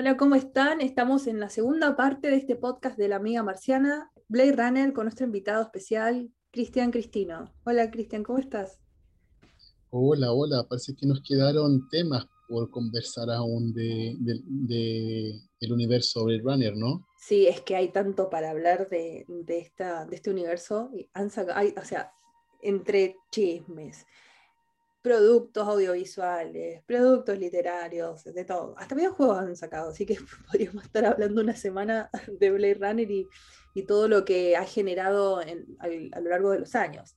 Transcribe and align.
Hola, 0.00 0.16
¿cómo 0.16 0.36
están? 0.36 0.80
Estamos 0.80 1.26
en 1.26 1.40
la 1.40 1.50
segunda 1.50 1.96
parte 1.96 2.30
de 2.30 2.36
este 2.36 2.54
podcast 2.54 2.96
de 2.96 3.08
la 3.08 3.16
amiga 3.16 3.42
marciana, 3.42 4.12
Blade 4.28 4.52
Runner, 4.52 4.92
con 4.92 5.06
nuestro 5.06 5.26
invitado 5.26 5.60
especial, 5.60 6.30
Cristian 6.52 6.92
Cristino. 6.92 7.52
Hola, 7.64 7.90
Cristian, 7.90 8.22
¿cómo 8.22 8.38
estás? 8.38 8.78
Hola, 9.90 10.30
hola, 10.30 10.64
parece 10.68 10.94
que 10.94 11.04
nos 11.04 11.20
quedaron 11.20 11.88
temas 11.88 12.28
por 12.48 12.70
conversar 12.70 13.28
aún 13.28 13.74
de, 13.74 14.14
del 14.20 15.72
universo 15.72 16.26
Blade 16.26 16.42
Runner, 16.44 16.76
¿no? 16.76 17.04
Sí, 17.18 17.48
es 17.48 17.60
que 17.62 17.74
hay 17.74 17.88
tanto 17.88 18.30
para 18.30 18.50
hablar 18.50 18.88
de, 18.88 19.26
esta, 19.48 20.06
de 20.06 20.14
este 20.14 20.30
universo. 20.30 20.92
Han 21.12 21.28
hay, 21.52 21.74
o 21.76 21.84
sea, 21.84 22.12
entre 22.62 23.16
chismes, 23.32 24.06
productos 25.02 25.66
audiovisuales, 25.66 26.82
productos 26.84 27.38
literarios, 27.38 28.24
de 28.24 28.44
todo. 28.44 28.74
Hasta 28.78 28.94
videojuegos 28.94 29.38
han 29.38 29.56
sacado, 29.56 29.90
así 29.90 30.04
que 30.06 30.16
podríamos 30.50 30.84
estar 30.84 31.04
hablando 31.04 31.40
una 31.40 31.56
semana 31.56 32.10
de 32.40 32.50
Blade 32.50 32.74
Runner 32.74 33.10
y, 33.10 33.28
todo 33.86 34.08
lo 34.08 34.24
que 34.24 34.56
ha 34.56 34.64
generado 34.64 35.38
a, 35.38 35.46
lo 36.20 36.28
largo 36.28 36.50
de 36.50 36.58
los 36.58 36.74
años. 36.74 37.16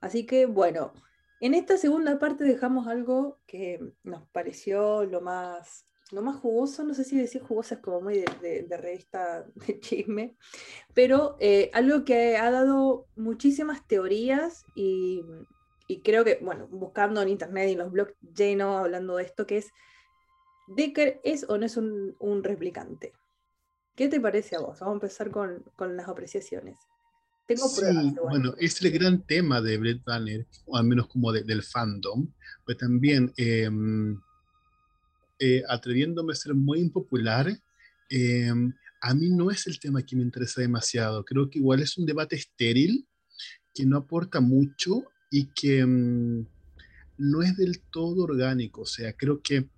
Así 0.00 0.24
que 0.24 0.46
bueno, 0.46 0.94
en 1.38 1.52
esta 1.52 1.76
segunda 1.76 2.18
parte 2.18 2.44
dejamos 2.44 2.86
algo 2.86 3.38
que 3.46 3.78
nos 4.04 4.26
pareció 4.30 5.04
lo 5.04 5.20
más, 5.20 5.86
lo 6.10 6.22
más 6.22 6.36
jugoso, 6.36 6.82
no 6.82 6.94
sé 6.94 7.04
si 7.04 7.18
decir 7.18 7.42
jugoso 7.42 7.74
es 7.74 7.80
como 7.80 8.00
muy 8.00 8.24
de, 8.40 8.66
revista 8.80 9.44
de 9.66 9.80
chisme, 9.80 10.38
pero 10.94 11.36
eh, 11.40 11.70
algo 11.74 12.06
que 12.06 12.38
ha 12.38 12.50
dado 12.50 13.06
muchísimas 13.14 13.86
teorías 13.86 14.64
y 14.74 15.22
y 15.88 16.00
creo 16.02 16.22
que, 16.22 16.38
bueno, 16.42 16.68
buscando 16.68 17.22
en 17.22 17.30
internet 17.30 17.70
y 17.70 17.72
en 17.72 17.78
los 17.78 17.90
blogs 17.90 18.12
llenos 18.36 18.78
hablando 18.78 19.16
de 19.16 19.24
esto, 19.24 19.46
que 19.46 19.56
es, 19.56 19.72
¿Decker 20.68 21.18
es 21.24 21.46
o 21.48 21.56
no 21.56 21.64
es 21.64 21.78
un, 21.78 22.44
replicante? 22.44 23.14
¿Qué 23.96 24.08
te 24.08 24.20
parece 24.20 24.56
a 24.56 24.60
vos? 24.60 24.78
Vamos 24.80 24.92
a 24.92 24.96
empezar 24.96 25.30
con, 25.30 25.64
las 25.96 26.08
apreciaciones. 26.08 26.78
Tengo 27.46 27.74
pruebas. 27.74 28.14
bueno, 28.22 28.54
es 28.58 28.82
el 28.82 28.92
gran 28.92 29.26
tema 29.26 29.62
de 29.62 29.78
Blade 29.78 30.02
Runner, 30.04 30.46
o 30.66 30.76
al 30.76 30.84
menos 30.84 31.08
como 31.08 31.32
del 31.32 31.62
fandom, 31.62 32.30
pero 32.66 32.76
también 32.76 33.32
em, 33.38 34.20
eh, 35.38 35.62
atreviéndome 35.66 36.34
a 36.34 36.36
ser 36.36 36.52
muy 36.54 36.80
impopular, 36.80 37.48
em, 38.10 38.74
a 39.00 39.14
mí 39.14 39.30
no 39.30 39.50
es 39.50 39.66
el 39.66 39.80
tema 39.80 40.02
que 40.02 40.16
me 40.16 40.22
interesa 40.22 40.60
demasiado. 40.60 41.24
Creo 41.24 41.48
que 41.48 41.58
igual 41.60 41.80
es 41.80 41.96
un 41.96 42.04
debate 42.04 42.36
estéril 42.36 43.08
que 43.74 43.86
no 43.86 43.96
aporta 43.96 44.40
mucho 44.40 45.04
y 45.30 45.46
que 45.46 45.84
mm, 45.84 46.46
no 47.18 47.42
es 47.42 47.56
del 47.56 47.80
todo 47.80 48.24
orgánico. 48.24 48.82
O 48.82 48.86
sea, 48.86 49.12
creo 49.12 49.42
que 49.42 49.68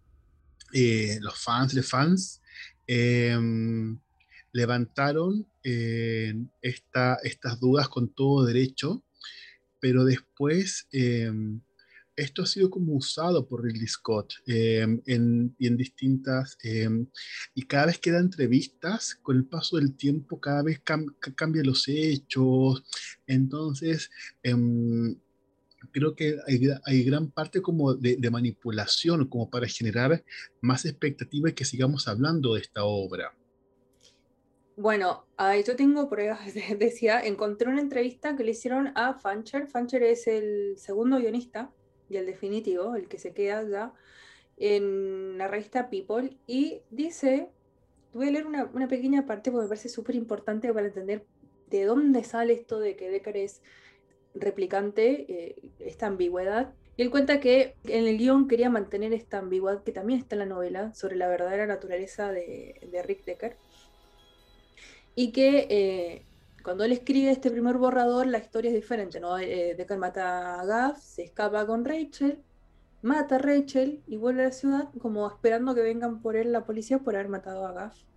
eh, 0.73 1.19
los 1.20 1.39
fans, 1.39 1.75
los 1.75 1.89
fans, 1.89 2.41
em, 2.87 3.98
levantaron 4.53 5.47
eh, 5.62 6.34
estas 6.62 7.61
dudas 7.61 7.89
con 7.89 8.09
todo 8.09 8.45
derecho, 8.45 9.03
pero 9.81 10.05
después 10.05 10.87
em, 10.93 11.61
esto 12.17 12.43
ha 12.43 12.47
sido 12.47 12.69
como 12.69 12.95
usado 12.95 13.47
por 13.48 13.65
Ridley 13.65 13.87
Scott 13.87 14.34
em, 14.47 15.01
en, 15.06 15.55
en 15.59 15.77
distintas, 15.77 16.59
y 17.55 17.62
cada 17.62 17.87
vez 17.87 17.98
que 17.98 18.11
da 18.11 18.19
entrevistas, 18.19 19.15
con 19.23 19.37
el 19.37 19.45
paso 19.47 19.77
del 19.77 19.95
tiempo, 19.97 20.41
cada 20.41 20.62
vez 20.62 20.81
cambia 20.81 21.62
los 21.65 21.89
hechos, 21.89 22.84
entonces 23.27 24.11
creo 25.92 26.14
que 26.14 26.39
hay, 26.86 27.05
gran 27.05 27.31
parte 27.31 27.62
como 27.62 27.95
de, 27.95 28.31
manipulación, 28.31 29.28
como 29.28 29.50
para 29.50 29.67
generar 29.67 30.22
más 30.61 30.84
expectativas 30.84 31.53
que 31.55 31.64
sigamos 31.64 32.09
hablando 32.09 32.55
de 32.55 32.61
esta 32.61 32.84
obra. 32.84 33.34
Bueno, 34.77 35.27
yo 35.67 35.77
tengo 35.77 36.09
pruebas, 36.09 36.41
decía, 36.78 37.20
encontré 37.20 37.69
una 37.69 37.81
entrevista 37.81 38.37
que 38.37 38.44
le 38.44 38.53
hicieron 38.53 38.93
a 38.94 39.15
Fancher. 39.15 39.66
Fancher 39.66 40.03
es 40.03 40.27
el 40.27 40.75
segundo 40.78 41.19
guionista 41.19 41.71
y 42.09 42.16
el 42.16 42.26
definitivo, 42.26 42.94
el 42.94 43.09
que 43.09 43.19
se 43.19 43.32
queda 43.32 43.62
ya 43.69 43.93
en 44.56 45.38
la 45.38 45.49
revista 45.49 45.88
People, 45.88 46.37
y 46.47 46.82
dice, 46.91 47.49
voy 48.12 48.28
a 48.28 48.31
leer 48.31 48.47
una, 48.47 48.65
una 48.75 48.88
pequeña 48.88 49.25
parte 49.25 49.50
porque 49.50 49.65
me 49.65 49.69
parece 49.69 49.88
súper 49.88 50.15
importante 50.16 50.72
para 50.72 50.87
entender 50.87 51.25
de 51.71 51.84
dónde 51.84 52.25
sale 52.25 52.53
esto 52.53 52.78
de 52.78 52.97
que 52.97 53.09
Decker 53.09 53.37
es 53.38 53.62
replicante 54.35 55.27
eh, 55.29 55.63
esta 55.79 56.07
ambigüedad. 56.07 56.73
Y 56.97 57.03
él 57.03 57.11
cuenta 57.11 57.41
que 57.41 57.77
en 57.85 58.07
el 58.07 58.19
guion 58.19 58.49
quería 58.49 58.69
mantener 58.69 59.13
esta 59.13 59.39
ambigüedad 59.39 59.83
que 59.83 59.93
también 59.93 60.21
está 60.21 60.35
en 60.35 60.41
la 60.41 60.47
novela 60.47 60.95
sobre 60.95 61.17
la 61.17 61.29
verdadera 61.29 61.67
naturaleza 61.67 62.31
de, 62.31 63.03
Rick 63.05 63.25
Decker. 63.25 63.57
Y 65.15 65.33
que 65.33 65.67
eh, 65.71 66.25
cuando 66.63 66.85
él 66.85 66.93
escribe 66.93 67.31
este 67.31 67.51
primer 67.51 67.79
borrador, 67.79 68.27
la 68.27 68.39
historia 68.39 68.71
es 68.71 68.75
diferente. 68.75 69.21
¿no? 69.21 69.39
Eh, 69.39 69.75
Decker 69.77 69.99
mata 69.99 70.61
a 70.61 70.65
Gaff, 70.67 70.99
se 70.99 71.23
escapa 71.23 71.67
con 71.67 71.85
Rachel, 71.85 72.39
mata 73.03 73.37
a 73.37 73.39
Rachel 73.39 74.03
y 74.07 74.17
vuelve 74.17 74.43
a 74.43 74.47
la 74.47 74.53
ciudad 74.53 74.89
como 75.01 75.27
esperando 75.27 75.75
que 75.75 75.81
vengan 75.81 76.21
por 76.21 76.37
él 76.37 76.53
la 76.53 76.65
policía 76.65 76.99
por 76.99 77.15
haber 77.15 77.29
matado 77.29 77.67
a 77.67 77.73
Gaff. 77.73 78.09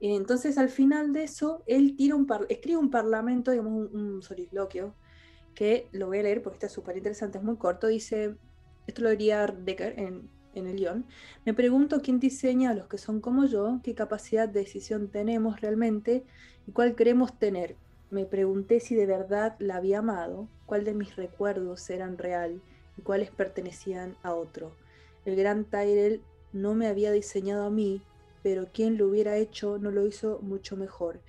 Entonces, 0.00 0.58
al 0.58 0.68
final 0.68 1.12
de 1.12 1.24
eso, 1.24 1.62
él 1.66 1.96
tira 1.96 2.14
un 2.14 2.26
escribe 2.48 2.78
un 2.78 2.90
parlamento, 2.90 3.50
digamos, 3.50 3.90
un, 3.92 4.22
soliloquio, 4.22 4.94
que 5.54 5.88
lo 5.92 6.06
voy 6.06 6.20
a 6.20 6.22
leer 6.22 6.42
porque 6.42 6.56
está 6.56 6.68
súper 6.68 6.96
interesante, 6.96 7.38
es 7.38 7.44
muy 7.44 7.56
corto. 7.56 7.88
Dice: 7.88 8.36
Esto 8.86 9.02
lo 9.02 9.10
diría 9.10 9.46
Decker 9.46 9.98
en, 9.98 10.30
en 10.54 10.66
el 10.66 10.76
guion. 10.76 11.06
Me 11.44 11.54
pregunto 11.54 12.00
quién 12.02 12.20
diseña 12.20 12.70
a 12.70 12.74
los 12.74 12.86
que 12.86 12.98
son 12.98 13.20
como 13.20 13.46
yo, 13.46 13.80
qué 13.82 13.94
capacidad 13.94 14.48
de 14.48 14.60
decisión 14.60 15.08
tenemos 15.08 15.60
realmente 15.60 16.24
y 16.66 16.72
cuál 16.72 16.94
queremos 16.94 17.38
tener. 17.38 17.76
Me 18.10 18.24
pregunté 18.24 18.80
si 18.80 18.94
de 18.94 19.06
verdad 19.06 19.56
la 19.58 19.76
había 19.76 19.98
amado, 19.98 20.48
cuál 20.66 20.84
de 20.84 20.94
mis 20.94 21.16
recuerdos 21.16 21.88
eran 21.90 22.18
real 22.18 22.62
y 22.96 23.02
cuáles 23.02 23.30
pertenecían 23.30 24.16
a 24.22 24.34
otro. 24.34 24.72
El 25.24 25.36
gran 25.36 25.64
Tyrell 25.64 26.22
no 26.52 26.74
me 26.74 26.86
había 26.86 27.12
diseñado 27.12 27.64
a 27.64 27.70
mí, 27.70 28.02
pero 28.42 28.68
quien 28.72 28.96
lo 28.98 29.08
hubiera 29.08 29.36
hecho 29.36 29.78
no 29.78 29.90
lo 29.90 30.06
hizo 30.06 30.40
mucho 30.42 30.76
mejor. 30.76 31.20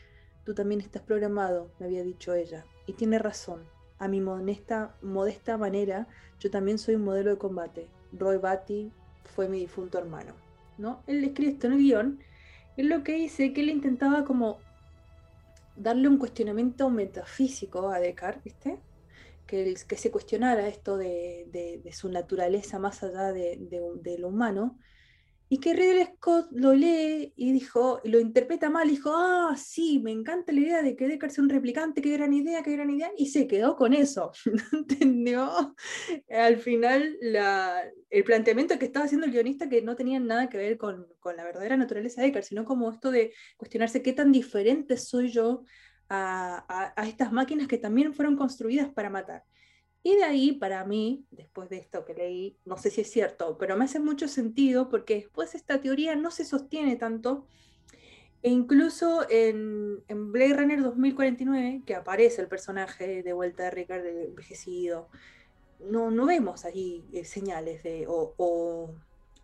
Tú 0.45 0.53
también 0.53 0.81
estás 0.81 1.01
programado, 1.01 1.71
me 1.79 1.85
había 1.85 2.03
dicho 2.03 2.33
ella. 2.33 2.65
Y 2.85 2.93
tiene 2.93 3.19
razón. 3.19 3.63
A 3.97 4.07
mi 4.07 4.21
modesta, 4.21 4.95
modesta 5.01 5.57
manera, 5.57 6.07
yo 6.39 6.49
también 6.49 6.77
soy 6.77 6.95
un 6.95 7.03
modelo 7.03 7.31
de 7.31 7.37
combate. 7.37 7.87
Roy 8.13 8.37
Batty 8.37 8.91
fue 9.25 9.49
mi 9.49 9.59
difunto 9.59 9.97
hermano. 9.97 10.33
¿no? 10.77 11.03
Él 11.07 11.33
esto 11.37 11.67
en 11.67 11.73
el 11.73 11.79
guion. 11.79 12.19
Es 12.77 12.85
lo 12.85 13.03
que 13.03 13.13
dice 13.13 13.53
que 13.53 13.61
él 13.61 13.69
intentaba 13.69 14.23
como 14.23 14.59
darle 15.75 16.07
un 16.07 16.17
cuestionamiento 16.17 16.89
metafísico 16.89 17.89
a 17.89 17.99
Descartes, 17.99 18.43
¿viste? 18.43 18.79
Que, 19.45 19.75
que 19.87 19.97
se 19.97 20.11
cuestionara 20.11 20.67
esto 20.67 20.97
de, 20.97 21.81
su 21.91 22.09
naturaleza 22.09 22.79
más 22.79 23.03
allá 23.03 23.33
de 23.33 24.15
lo 24.19 24.27
humano 24.29 24.77
y 25.51 25.59
que 25.59 25.73
Ridley 25.73 26.05
Scott 26.15 26.47
lo 26.51 26.73
lee 26.73 27.33
y 27.35 27.51
dijo, 27.51 27.99
lo 28.03 28.19
interpreta 28.19 28.69
mal, 28.69 28.87
dijo, 28.87 29.11
ah, 29.15 29.55
sí, 29.57 29.99
me 29.99 30.11
encanta 30.11 30.51
la 30.51 30.59
idea 30.59 30.83
de 30.83 30.95
que 30.95 31.07
Deckard 31.07 31.31
sea 31.31 31.43
un 31.43 31.49
replicante, 31.49 32.03
qué 32.03 32.11
gran 32.11 32.33
idea, 32.33 32.61
qué 32.61 32.73
gran 32.73 32.91
idea, 32.91 33.11
y 33.17 33.27
se 33.27 33.47
quedó 33.47 33.75
con 33.75 33.93
eso, 33.93 34.31
¿entendió? 34.73 35.75
Al 36.29 36.57
final, 36.57 37.17
el 38.11 38.23
planteamiento 38.23 38.77
que 38.77 38.85
estaba 38.85 39.05
haciendo 39.05 39.25
el 39.25 39.33
guionista 39.33 39.67
que 39.67 39.81
no 39.81 39.95
tenía 39.95 40.19
nada 40.19 40.49
que 40.49 40.57
ver 40.57 40.77
con, 40.77 41.07
la 41.35 41.43
verdadera 41.43 41.77
naturaleza 41.77 42.21
de 42.21 42.27
Deckard, 42.27 42.45
sino 42.45 42.63
como 42.63 42.91
esto 42.91 43.09
de 43.09 43.33
cuestionarse 43.57 44.03
qué 44.03 44.13
tan 44.13 44.31
diferente 44.31 44.97
soy 44.97 45.29
yo 45.29 45.63
a 46.11 47.05
estas 47.07 47.31
máquinas 47.31 47.67
que 47.67 47.77
también 47.77 48.13
fueron 48.13 48.35
construidas 48.35 48.91
para 48.91 49.09
matar. 49.09 49.43
Y 50.01 50.15
de 50.15 50.23
ahí, 50.23 50.53
para 50.53 50.85
mí, 50.85 51.25
después 51.31 51.69
de 51.69 51.77
esto 51.77 52.05
que 52.05 52.13
leí, 52.13 52.57
no 52.65 52.77
sé 52.77 52.89
si 52.89 53.01
es 53.01 53.11
cierto, 53.11 53.57
pero 53.57 53.75
me 53.75 53.85
hace 53.85 53.99
mucho 53.99 54.27
sentido 54.27 54.89
porque 54.89 55.15
después 55.15 55.55
esta 55.55 55.81
teoría 55.81 56.15
no 56.15 56.31
se 56.31 56.45
sostiene 56.45 56.95
tanto. 56.95 57.47
E 58.41 58.49
incluso 58.49 59.29
en, 59.29 60.01
en 60.07 60.31
Blade 60.31 60.53
Runner 60.53 60.81
2049, 60.81 61.83
que 61.85 61.95
aparece 61.95 62.41
el 62.41 62.47
personaje 62.47 63.21
de 63.23 63.33
vuelta 63.33 63.63
de 63.63 63.71
Ricardo 63.71 64.07
envejecido, 64.07 65.09
no, 65.79 66.11
no 66.11 66.25
vemos 66.25 66.63
ahí 66.63 67.05
eh, 67.11 67.25
señales 67.25 67.83
de, 67.83 68.05
o, 68.07 68.33
o, 68.37 68.95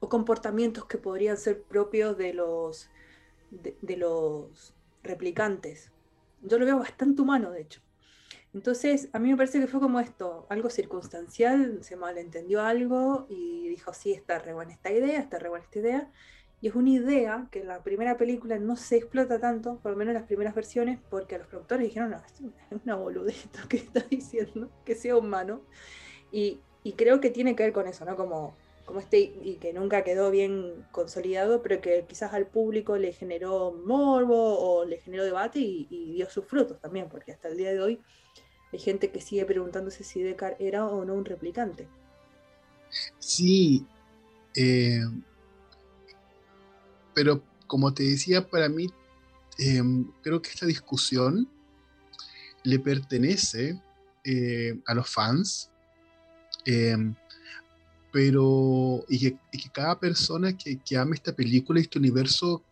comportamientos 0.07 0.85
que 0.85 0.99
podrían 0.99 1.35
ser 1.35 1.63
propios 1.63 2.15
de 2.15 2.33
los, 2.33 2.91
de 3.49 3.97
los 3.97 4.75
replicantes. 5.01 5.91
Yo 6.43 6.59
lo 6.59 6.65
veo 6.65 6.77
bastante 6.77 7.23
humano, 7.23 7.51
de 7.51 7.61
hecho. 7.61 7.81
Entonces, 8.55 9.09
a 9.11 9.19
mí 9.19 9.29
me 9.29 9.35
parece 9.35 9.59
que 9.59 9.67
fue 9.67 9.81
como 9.81 9.99
esto, 9.99 10.47
algo 10.49 10.69
circunstancial, 10.69 11.83
se 11.83 11.97
malentendió 11.97 12.61
algo 12.61 13.25
y 13.29 13.67
dijo, 13.67 13.93
sí, 13.93 14.13
está 14.13 14.39
re 14.39 14.53
buena 14.53 14.71
esta 14.71 14.93
idea, 14.93 15.19
está 15.19 15.37
re 15.39 15.49
buena 15.49 15.65
esta 15.65 15.79
idea. 15.79 16.11
Y 16.61 16.69
es 16.69 16.75
una 16.75 16.89
idea 16.89 17.49
que 17.51 17.59
en 17.59 17.67
la 17.67 17.83
primera 17.83 18.15
película 18.15 18.57
no 18.57 18.77
se 18.77 18.95
explota 18.95 19.41
tanto, 19.41 19.79
por 19.81 19.91
lo 19.91 19.97
menos 19.97 20.13
en 20.13 20.21
las 20.21 20.27
primeras 20.27 20.55
versiones, 20.55 20.99
porque 21.09 21.37
los 21.37 21.47
productores 21.47 21.85
dijeron, 21.85 22.11
no, 22.11 22.17
es 22.17 22.81
una 22.85 22.95
boludita 22.95 23.67
que 23.69 23.75
está 23.75 23.99
diciendo, 24.09 24.71
que 24.85 24.95
sea 24.95 25.17
humano. 25.17 25.61
Y, 26.31 26.61
creo 26.95 27.19
que 27.19 27.31
tiene 27.31 27.57
que 27.57 27.63
ver 27.63 27.73
con 27.73 27.87
eso, 27.87 28.05
¿no? 28.05 28.15
Como 28.15 28.55
como 28.85 28.99
este 28.99 29.19
y 29.41 29.55
que 29.55 29.73
nunca 29.73 30.03
quedó 30.03 30.29
bien 30.29 30.85
consolidado, 30.91 31.63
pero 31.63 31.81
que 31.81 32.05
quizás 32.07 32.33
al 32.33 32.45
público 32.45 32.97
le 32.97 33.13
generó 33.13 33.73
morbo 33.83 34.59
o 34.59 34.85
le 34.85 34.97
generó 34.99 35.23
debate 35.23 35.59
y, 35.59 36.13
dio 36.13 36.29
sus 36.29 36.45
frutos 36.45 36.79
también, 36.79 37.09
porque 37.09 37.31
hasta 37.31 37.47
el 37.47 37.57
día 37.57 37.73
de 37.73 37.81
hoy 37.81 37.99
hay 38.75 38.81
gente 38.81 39.09
que 39.09 39.21
sigue 39.21 39.45
preguntándose 39.45 40.03
si 40.03 40.21
Deckard 40.21 40.57
era 40.59 40.85
o 40.85 41.05
no 41.05 41.13
un 41.13 41.23
replicante. 41.23 41.87
Sí, 43.19 43.85
eh, 44.53 45.01
pero 47.13 47.41
como 47.67 47.93
te 47.93 48.03
decía, 48.03 48.45
para 48.45 48.67
mí 48.67 48.87
eh, 49.59 49.81
creo 50.21 50.41
que 50.41 50.49
esta 50.49 50.65
discusión 50.65 51.47
le 52.63 52.79
pertenece 52.79 53.79
eh, 54.25 54.77
a 54.85 54.93
los 54.93 55.09
fans 55.09 55.71
pero 58.11 59.05
y 59.07 59.19
que, 59.19 59.37
cada 59.71 59.99
persona 59.99 60.57
que, 60.57 60.79
que, 60.79 60.97
ame 60.97 61.15
esta 61.15 61.33
película, 61.33 61.79
este 61.79 61.99
universo, 61.99 62.63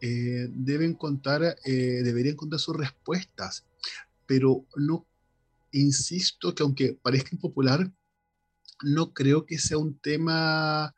deben 0.00 0.94
contar, 0.94 1.56
eh, 1.64 2.00
debería 2.02 2.32
encontrar 2.32 2.60
sus 2.60 2.76
respuestas. 2.76 3.64
Pero 4.26 4.66
no, 4.76 5.06
insisto 5.72 6.54
que 6.54 6.62
aunque 6.62 6.98
parezca 7.02 7.30
impopular, 7.32 7.92
no 8.82 9.12
creo 9.12 9.46
que 9.46 9.58
sea 9.58 9.78
un 9.78 9.98
tema 9.98 10.94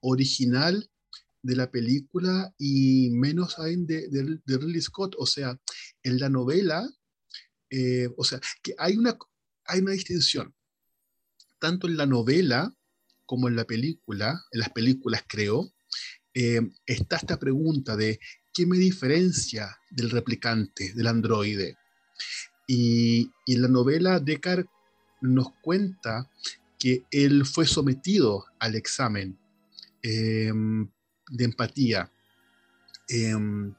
original 0.00 0.90
de 1.42 1.56
la 1.56 1.70
película 1.70 2.54
y 2.58 3.10
menos 3.10 3.58
aún 3.58 3.86
de, 3.86 4.08
de, 4.08 4.58
Ridley 4.58 4.80
Scott. 4.80 5.14
O 5.18 5.26
sea, 5.26 5.58
en 6.02 6.18
la 6.18 6.28
novela, 6.28 6.88
eh, 7.70 8.08
o 8.16 8.24
sea, 8.24 8.40
que 8.62 8.74
hay 8.78 8.96
una, 8.96 9.16
hay 9.66 9.80
una 9.80 9.92
distinción 9.92 10.54
tanto 11.58 11.86
en 11.86 11.96
la 11.96 12.06
novela 12.06 12.72
como 13.24 13.48
en 13.48 13.56
la 13.56 13.64
película, 13.64 14.40
en 14.52 14.60
las 14.60 14.70
películas 14.70 15.24
creo, 15.26 15.72
eh, 16.34 16.60
está 16.84 17.16
esta 17.16 17.38
pregunta 17.38 17.96
de 17.96 18.20
¿qué 18.52 18.66
me 18.66 18.78
diferencia 18.78 19.76
del 19.90 20.10
replicante, 20.10 20.92
del 20.94 21.06
androide? 21.06 21.76
Y, 22.66 23.30
en 23.46 23.62
la 23.62 23.68
novela 23.68 24.18
Descartes 24.18 24.70
nos 25.20 25.52
cuenta 25.62 26.28
que 26.78 27.04
él 27.10 27.46
fue 27.46 27.66
sometido 27.66 28.44
al 28.58 28.74
examen 28.74 29.38
em, 30.02 30.88
de 31.30 31.44
empatía. 31.44 32.10
Em, 33.08 33.74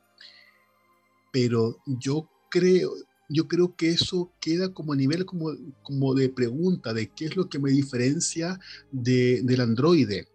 pero 1.31 1.77
yo 1.85 2.29
creo, 2.49 2.93
yo 3.29 3.47
creo 3.47 3.75
que 3.75 3.89
eso 3.89 4.31
queda 4.39 4.73
como 4.73 4.93
a 4.93 4.95
nivel 4.95 5.25
como, 5.25 5.51
como 5.83 6.15
de 6.15 6.29
pregunta 6.29 6.93
de 6.93 7.09
qué 7.09 7.25
es 7.25 7.35
lo 7.35 7.49
que 7.49 7.59
me 7.59 7.71
diferencia 7.71 8.59
de, 8.91 9.41
del 9.43 9.61
androide. 9.61 10.27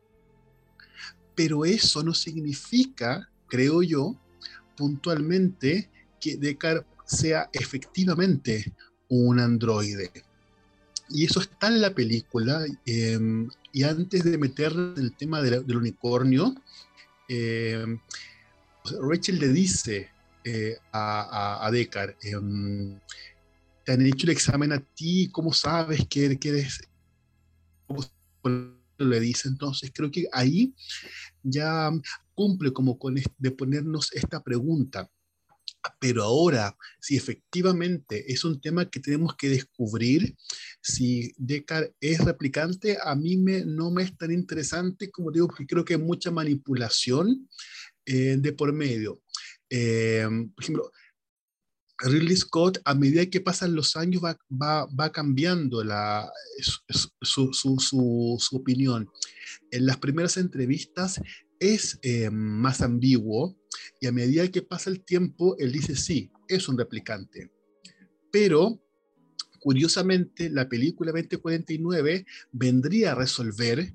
Pero 1.34 1.64
eso 1.64 2.02
no 2.02 2.12
significa, 2.12 3.30
creo 3.48 3.82
yo, 3.82 4.14
puntualmente 4.76 5.90
que 6.20 6.36
Descartes 6.36 6.86
sea 7.12 7.48
efectivamente 7.52 8.72
un 9.08 9.38
androide. 9.38 10.10
Y 11.08 11.26
eso 11.26 11.40
está 11.40 11.68
en 11.68 11.80
la 11.80 11.94
película. 11.94 12.64
Em, 12.86 13.48
y 13.72 13.82
antes 13.82 14.24
de 14.24 14.38
meter 14.38 14.72
el 14.96 15.14
tema 15.16 15.42
del 15.42 15.76
unicornio, 15.76 16.54
em, 17.28 17.98
Rachel 19.00 19.38
le 19.38 19.48
dice 19.48 20.10
eh, 20.44 20.76
a, 20.92 21.66
a. 21.66 21.70
Em, 22.22 22.98
te 23.84 23.92
han 23.92 24.06
hecho 24.06 24.26
el 24.26 24.32
examen 24.32 24.72
a 24.72 24.80
ti, 24.80 25.28
¿cómo 25.30 25.52
sabes 25.52 26.06
que, 26.08 26.26
eres? 26.26 26.80
¿Cómo 27.86 28.04
le 28.98 29.20
dice? 29.20 29.48
Entonces, 29.48 29.90
creo 29.94 30.10
que 30.10 30.26
ahí 30.32 30.74
ya 31.42 31.90
cumple 32.34 32.72
como 32.72 32.98
con 32.98 33.14
de 33.14 33.50
ponernos 33.50 34.12
esta 34.12 34.42
pregunta. 34.42 35.10
Pero 35.98 36.22
ahora, 36.22 36.76
si 37.00 37.16
efectivamente 37.16 38.32
es 38.32 38.44
un 38.44 38.60
tema 38.60 38.88
que 38.88 39.00
tenemos 39.00 39.36
que 39.36 39.48
descubrir, 39.48 40.36
si 40.80 41.32
Decar 41.36 41.92
es 42.00 42.20
replicante, 42.20 42.98
a 43.02 43.14
mí 43.14 43.36
me, 43.36 43.64
no 43.64 43.90
me 43.90 44.04
es 44.04 44.16
tan 44.16 44.32
interesante, 44.32 45.10
como 45.10 45.30
digo, 45.30 45.48
porque 45.48 45.66
creo 45.66 45.84
que 45.84 45.94
hay 45.94 46.00
mucha 46.00 46.30
manipulación 46.30 47.48
eh, 48.06 48.36
de 48.38 48.52
por 48.52 48.72
medio. 48.72 49.22
Eh, 49.70 50.26
por 50.54 50.64
ejemplo, 50.64 50.92
Ridley 52.04 52.36
Scott, 52.36 52.80
a 52.84 52.94
medida 52.94 53.26
que 53.26 53.40
pasan 53.40 53.74
los 53.74 53.96
años, 53.96 54.22
va, 54.22 54.86
va, 54.86 55.12
cambiando 55.12 55.84
la, 55.84 56.30
su, 57.20 57.52
su, 57.52 58.38
su, 58.38 58.56
opinión. 58.56 59.08
En 59.70 59.86
las 59.86 59.98
primeras 59.98 60.36
entrevistas 60.36 61.20
es 61.62 62.00
eh, 62.02 62.28
más 62.30 62.82
ambiguo 62.82 63.56
y 64.00 64.08
a 64.08 64.12
medida 64.12 64.48
que 64.48 64.62
pasa 64.62 64.90
el 64.90 65.04
tiempo, 65.04 65.56
él 65.58 65.70
dice 65.70 65.94
sí, 65.94 66.32
es 66.48 66.68
un 66.68 66.76
replicante. 66.76 67.52
Pero, 68.32 68.82
curiosamente, 69.60 70.50
la 70.50 70.68
película 70.68 71.12
2049 71.12 72.26
vendría 72.50 73.12
a 73.12 73.14
resolver 73.14 73.94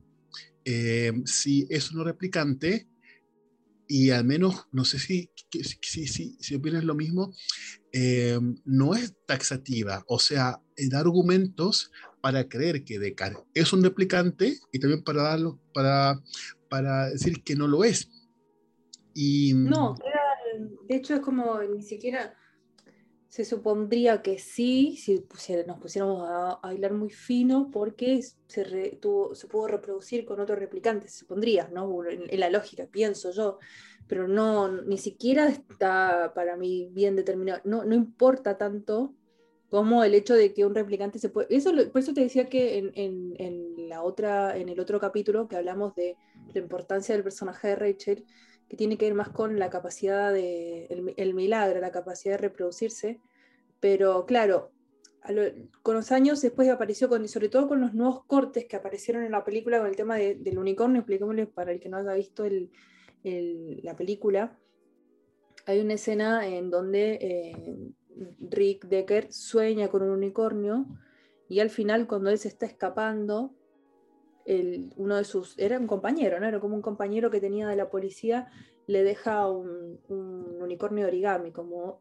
eh, 0.64 1.12
si 1.26 1.68
es 1.70 1.92
un 1.92 2.06
replicante 2.06 2.88
y 3.88 4.12
al 4.12 4.24
menos, 4.24 4.68
no 4.72 4.86
sé 4.86 5.00
si, 5.00 5.30
si, 5.82 6.08
si, 6.08 6.38
si 6.40 6.56
opinas 6.56 6.84
lo 6.84 6.96
mismo, 6.96 7.34
eh, 7.92 8.40
no 8.66 8.96
es 8.96 9.14
taxativa, 9.26 10.04
o 10.08 10.20
sea, 10.20 10.62
da 10.90 11.00
argumentos 11.00 11.92
para 12.22 12.48
creer 12.48 12.84
que 12.84 13.00
Descartes 13.00 13.44
es 13.54 13.72
un 13.72 13.84
replicante 13.84 14.60
y 14.72 14.80
también 14.80 15.04
para, 15.04 15.24
darlo, 15.24 15.62
para, 15.74 16.22
para 16.70 17.10
decir 17.10 17.44
que 17.44 17.56
no 17.56 17.68
lo 17.68 17.84
es. 17.84 18.10
Y, 19.14 19.54
no, 19.54 19.96
de 20.88 20.96
hecho 20.96 21.16
es 21.16 21.22
como 21.22 21.62
ni 21.64 21.82
siquiera 21.82 22.36
se 23.30 23.46
supondría 23.46 24.22
que 24.22 24.40
sí, 24.40 24.98
si 24.98 25.24
nos 25.68 25.78
pusiéramos 25.78 26.28
a, 26.28 26.60
bailar 26.64 26.94
muy 26.94 27.10
fino, 27.10 27.70
porque 27.72 28.22
se, 28.22 28.40
se 28.48 29.48
pudo 29.48 29.68
reproducir 29.68 30.26
con 30.26 30.40
otros 30.40 30.58
replicantes, 30.58 31.12
se 31.12 31.20
supondría, 31.20 31.70
¿no? 31.72 32.04
En, 32.06 32.40
la 32.40 32.50
lógica, 32.50 32.88
pienso 32.88 33.32
yo, 33.32 33.60
pero 34.08 34.28
no, 34.28 34.70
ni 34.82 34.98
siquiera 34.98 35.50
está 35.50 36.32
para 36.34 36.56
mí 36.56 36.90
bien 36.92 37.16
determinado, 37.16 37.62
no, 37.66 37.84
no 37.84 37.94
importa 37.94 38.58
tanto 38.58 39.14
como 39.70 40.04
el 40.04 40.16
hecho 40.16 40.34
de 40.34 40.54
que 40.54 40.66
un 40.66 40.74
replicante 40.74 41.20
se 41.20 41.30
puede... 41.30 41.54
Eso, 41.56 41.72
por 41.92 42.02
eso 42.02 42.14
te 42.14 42.22
decía 42.22 42.48
que 42.48 42.78
en, 42.78 42.92
en, 42.96 43.90
la 43.90 44.02
otra, 44.02 44.58
en 44.58 44.70
el 44.70 44.80
otro 44.80 45.00
capítulo 45.00 45.48
que 45.48 45.58
hablamos 45.58 45.94
de 45.94 46.16
la 46.54 46.60
importancia 46.62 47.16
del 47.16 47.24
personaje 47.24 47.70
de 47.70 47.76
Rachel, 47.76 48.26
que 48.68 48.78
tiene 48.78 48.98
que 48.98 49.06
ver 49.06 49.14
más 49.14 49.30
con 49.30 49.60
la 49.60 49.70
capacidad 49.70 50.34
de, 50.34 50.86
el, 51.18 51.34
milagro, 51.34 51.80
la 51.80 51.92
capacidad 51.92 52.34
de 52.34 52.40
reproducirse, 52.40 53.22
pero 53.80 54.26
claro, 54.26 54.72
con 55.82 55.96
los 55.96 56.12
años 56.12 56.42
después 56.42 56.70
apareció, 56.70 57.10
con, 57.10 57.24
y 57.24 57.28
sobre 57.28 57.50
todo 57.50 57.68
con 57.68 57.82
los 57.82 57.94
nuevos 57.94 58.26
cortes 58.26 58.66
que 58.66 58.76
aparecieron 58.76 59.24
en 59.24 59.32
la 59.32 59.44
película 59.44 59.80
con 59.80 59.88
el 59.88 59.96
tema 59.96 60.16
del 60.16 60.58
unicornio, 60.58 61.00
expliquémosle 61.00 61.48
para 61.48 61.72
el 61.72 61.80
que 61.80 61.90
no 61.90 61.98
haya 61.98 62.14
visto 62.14 62.46
la 63.24 63.96
película, 63.96 64.58
hay 65.68 65.82
una 65.82 65.96
escena 65.96 66.48
en 66.48 66.70
donde 66.70 67.20
eh, 67.22 67.92
Rick 68.40 68.86
Decker 68.86 69.32
sueña 69.32 69.90
con 69.90 70.02
un 70.02 70.12
unicornio 70.12 70.88
y 71.50 71.60
al 71.60 71.70
final 71.70 72.08
cuando 72.08 72.30
él 72.30 72.38
se 72.38 72.48
está 72.48 72.66
escapando, 72.66 73.54
uno 74.96 75.18
de 75.18 75.24
sus, 75.24 75.58
era 75.58 75.78
un 75.78 75.88
compañero, 75.88 76.40
¿no? 76.40 76.48
Era 76.48 76.60
como 76.60 76.76
un 76.76 76.82
compañero 76.82 77.30
que 77.30 77.42
tenía 77.42 77.68
de 77.68 77.76
la 77.76 77.90
policía, 77.90 78.48
le 78.88 79.04
deja 79.04 79.50
un, 79.50 80.00
unicornio 80.08 81.08
origami, 81.08 81.52
como 81.52 82.00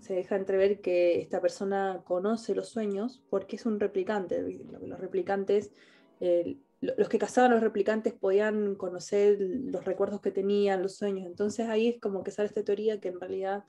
se 0.00 0.14
deja 0.14 0.36
entrever 0.36 0.80
que 0.80 1.20
esta 1.20 1.40
persona 1.40 2.02
conoce 2.04 2.54
los 2.54 2.68
sueños 2.68 3.22
porque 3.30 3.56
es 3.56 3.64
un 3.64 3.78
replicante. 3.78 4.42
Los 4.82 4.98
replicantes, 4.98 5.70
los 6.80 7.08
que 7.08 7.18
cazaban 7.18 7.52
los 7.52 7.62
replicantes 7.62 8.12
podían 8.12 8.74
conocer 8.74 9.38
los 9.40 9.84
recuerdos 9.84 10.20
que 10.20 10.32
tenían, 10.32 10.82
los 10.82 10.96
sueños. 10.96 11.26
Entonces 11.26 11.68
ahí 11.68 11.88
es 11.88 12.00
como 12.00 12.24
que 12.24 12.32
sale 12.32 12.48
esta 12.48 12.64
teoría 12.64 13.00
que 13.00 13.08
en 13.08 13.20
realidad 13.20 13.64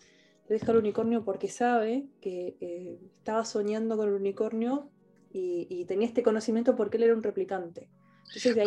le 0.50 0.55
deja 0.55 0.72
el 0.72 0.79
unicornio 0.79 1.24
porque 1.24 1.48
sabe 1.48 2.08
que 2.22 2.58
eh, 2.60 3.00
estaba 3.17 3.46
soñando 3.46 3.98
con 3.98 4.10
el 4.10 4.15
unicornio 4.15 4.89
y, 5.32 5.84
tenía 5.86 6.08
este 6.08 6.24
conocimiento 6.24 6.77
porque 6.77 6.96
él 6.96 7.03
era 7.03 7.13
un 7.13 7.22
replicante 7.22 7.89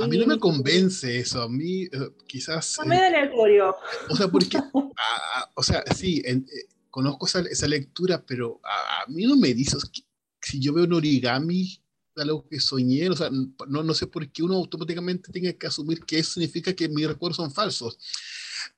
a 0.03 0.07
mí 0.07 0.19
no 0.19 0.27
me 0.27 0.39
convence 0.39 1.19
eso, 1.19 1.43
a 1.43 1.49
mí 1.49 1.85
eh, 1.85 2.11
quizás... 2.27 2.77
No 2.79 2.87
me 2.87 2.97
da 2.97 3.07
aleatorio. 3.09 3.77
O 4.09 4.17
sea, 4.17 4.29
porque, 4.29 4.59
o 5.55 5.63
sea, 5.63 5.85
sí, 5.95 6.23
eh, 6.25 6.43
conozco 6.91 7.27
esa, 7.27 7.41
esa, 7.41 7.67
lectura, 7.67 8.25
pero 8.27 8.61
a, 8.65 9.11
mí 9.11 9.25
no 9.25 9.37
me 9.37 9.53
dices 9.53 9.85
que 9.91 10.03
si 10.41 10.61
yo 10.61 10.73
veo 10.73 10.85
un 10.85 10.95
origami, 10.95 11.81
algo 12.17 12.49
que 12.49 12.59
soñé, 12.59 13.09
o 13.11 13.17
sea, 13.17 13.31
no, 13.31 13.83
no 13.83 13.95
sé 13.95 14.07
por 14.07 14.29
qué 14.31 14.43
uno 14.43 14.55
automáticamente 14.55 15.31
tiene 15.31 15.57
que 15.57 15.67
asumir 15.67 16.05
que 16.05 16.19
eso 16.19 16.33
significa 16.33 16.73
que 16.73 16.89
mis 16.89 17.07
recuerdos 17.07 17.37
son 17.37 17.53
falsos. 17.53 17.99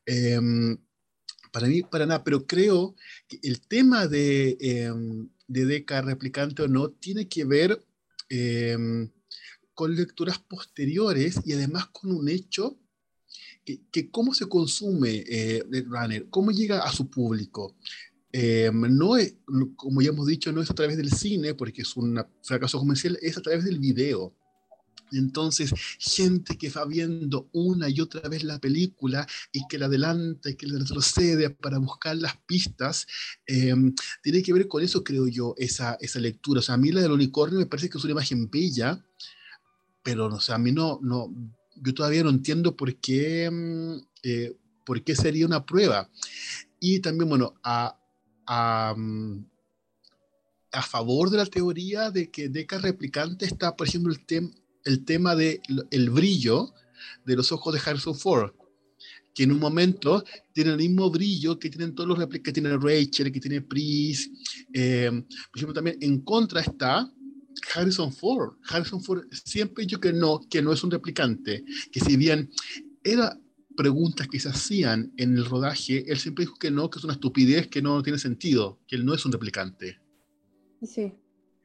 Em, 0.04 0.76
para 1.52 1.66
mí, 1.66 1.82
para 1.82 2.06
nada, 2.06 2.22
pero 2.22 2.46
creo 2.46 2.94
que 3.28 3.38
el 3.42 3.60
tema 3.60 4.06
de, 4.06 4.58
eh, 4.60 4.92
de 5.46 5.64
Deca 5.64 6.02
replicante 6.02 6.62
o 6.62 6.68
no 6.68 6.90
tiene 6.90 7.28
que 7.28 7.44
ver... 7.44 7.80
Eh, 8.28 9.08
con 9.80 9.96
lecturas 9.96 10.38
posteriores 10.38 11.40
y 11.46 11.54
además 11.54 11.86
con 11.86 12.12
un 12.12 12.28
hecho 12.28 12.78
que, 13.64 14.10
cómo 14.10 14.34
se 14.34 14.46
consume 14.46 15.24
eh, 15.26 15.64
Runner, 15.86 16.28
cómo 16.28 16.50
llega 16.50 16.80
a 16.80 16.92
su 16.92 17.08
público. 17.08 17.78
Eh, 18.30 18.70
no 18.74 19.16
es, 19.16 19.36
como 19.76 20.02
ya 20.02 20.10
hemos 20.10 20.26
dicho, 20.26 20.52
no 20.52 20.60
es 20.60 20.70
a 20.70 20.74
través 20.74 20.98
del 20.98 21.10
cine, 21.10 21.54
porque 21.54 21.80
es 21.80 21.96
un 21.96 22.22
fracaso 22.42 22.78
comercial, 22.78 23.18
es 23.22 23.38
a 23.38 23.40
través 23.40 23.64
del 23.64 23.78
video. 23.78 24.36
Entonces, 25.12 25.72
gente 25.98 26.58
que 26.58 26.68
va 26.68 26.84
viendo 26.84 27.48
una 27.52 27.88
y 27.88 28.02
otra 28.02 28.28
vez 28.28 28.44
la 28.44 28.58
película 28.60 29.26
y 29.50 29.66
que 29.66 29.78
la 29.78 29.86
adelanta 29.86 30.50
y 30.50 30.56
que 30.56 30.66
la 30.66 30.78
retrocede 30.78 31.48
para 31.48 31.78
buscar 31.78 32.16
las 32.16 32.36
pistas, 32.44 33.06
eh, 33.46 33.74
tiene 34.22 34.42
que 34.42 34.52
ver 34.52 34.68
con 34.68 34.82
eso, 34.82 35.02
creo 35.02 35.26
yo, 35.26 35.54
esa, 35.56 35.94
esa 36.02 36.20
lectura. 36.20 36.58
O 36.58 36.62
sea, 36.62 36.74
a 36.74 36.78
mí 36.78 36.92
la 36.92 37.00
del 37.00 37.12
unicornio 37.12 37.58
me 37.58 37.64
parece 37.64 37.88
que 37.88 37.96
es 37.96 38.04
una 38.04 38.12
imagen 38.12 38.50
bella, 38.50 39.02
pero 40.02 40.26
o 40.26 40.40
sea, 40.40 40.56
a 40.56 40.58
mí 40.58 40.72
no, 40.72 40.98
no, 41.02 41.32
yo 41.76 41.94
todavía 41.94 42.22
no 42.22 42.30
entiendo 42.30 42.76
por 42.76 42.94
qué, 42.96 43.50
mm, 43.50 43.96
eh, 44.22 44.56
por 44.84 45.02
qué 45.02 45.14
sería 45.14 45.46
una 45.46 45.64
prueba. 45.64 46.10
Y 46.78 47.00
también, 47.00 47.28
bueno, 47.28 47.54
a, 47.62 47.98
a, 48.46 48.94
mm, 48.96 49.44
a 50.72 50.82
favor 50.82 51.30
de 51.30 51.38
la 51.38 51.46
teoría 51.46 52.10
de 52.10 52.30
que 52.30 52.48
Deca 52.48 52.78
replicante 52.78 53.44
está, 53.44 53.76
por 53.76 53.88
ejemplo, 53.88 54.12
el, 54.12 54.24
tema 54.24 54.50
el 54.84 55.04
tema 55.04 55.34
del 55.34 55.60
el 55.90 56.10
brillo 56.10 56.72
de 57.24 57.36
los 57.36 57.52
ojos 57.52 57.74
de 57.74 57.80
Harrison 57.84 58.14
Ford, 58.14 58.52
que 59.34 59.44
en 59.44 59.52
un 59.52 59.58
momento 59.58 60.24
tiene 60.52 60.70
el 60.70 60.76
mismo 60.76 61.10
brillo 61.10 61.58
que 61.58 61.70
tienen 61.70 61.94
todos 61.94 62.08
los 62.08 62.18
replicas 62.18 62.44
que 62.46 62.60
tiene 62.60 62.76
Rachel, 62.76 63.32
que 63.32 63.40
tiene 63.40 63.60
Pris. 63.60 64.30
Eh, 64.72 65.10
por 65.50 65.58
ejemplo, 65.58 65.74
también 65.74 65.98
en 66.00 66.20
contra 66.20 66.60
está 66.60 67.10
Harrison 67.74 68.12
Ford. 68.12 68.54
Harrison 68.68 69.02
Ford 69.02 69.24
siempre 69.30 69.84
dicho 69.84 70.00
que 70.00 70.12
no, 70.12 70.40
que 70.48 70.62
no 70.62 70.72
es 70.72 70.82
un 70.84 70.90
replicante, 70.90 71.64
que 71.92 72.00
si 72.00 72.16
bien 72.16 72.50
era 73.02 73.38
preguntas 73.76 74.28
que 74.28 74.40
se 74.40 74.48
hacían 74.48 75.12
en 75.16 75.36
el 75.36 75.44
rodaje, 75.44 76.04
él 76.10 76.18
siempre 76.18 76.44
dijo 76.44 76.56
que 76.56 76.70
no, 76.70 76.90
que 76.90 76.98
es 76.98 77.04
una 77.04 77.14
estupidez, 77.14 77.68
que 77.68 77.80
no 77.80 78.02
tiene 78.02 78.18
sentido, 78.18 78.78
que 78.86 78.96
él 78.96 79.04
no 79.04 79.14
es 79.14 79.24
un 79.24 79.32
replicante. 79.32 79.98
Sí, 80.82 81.12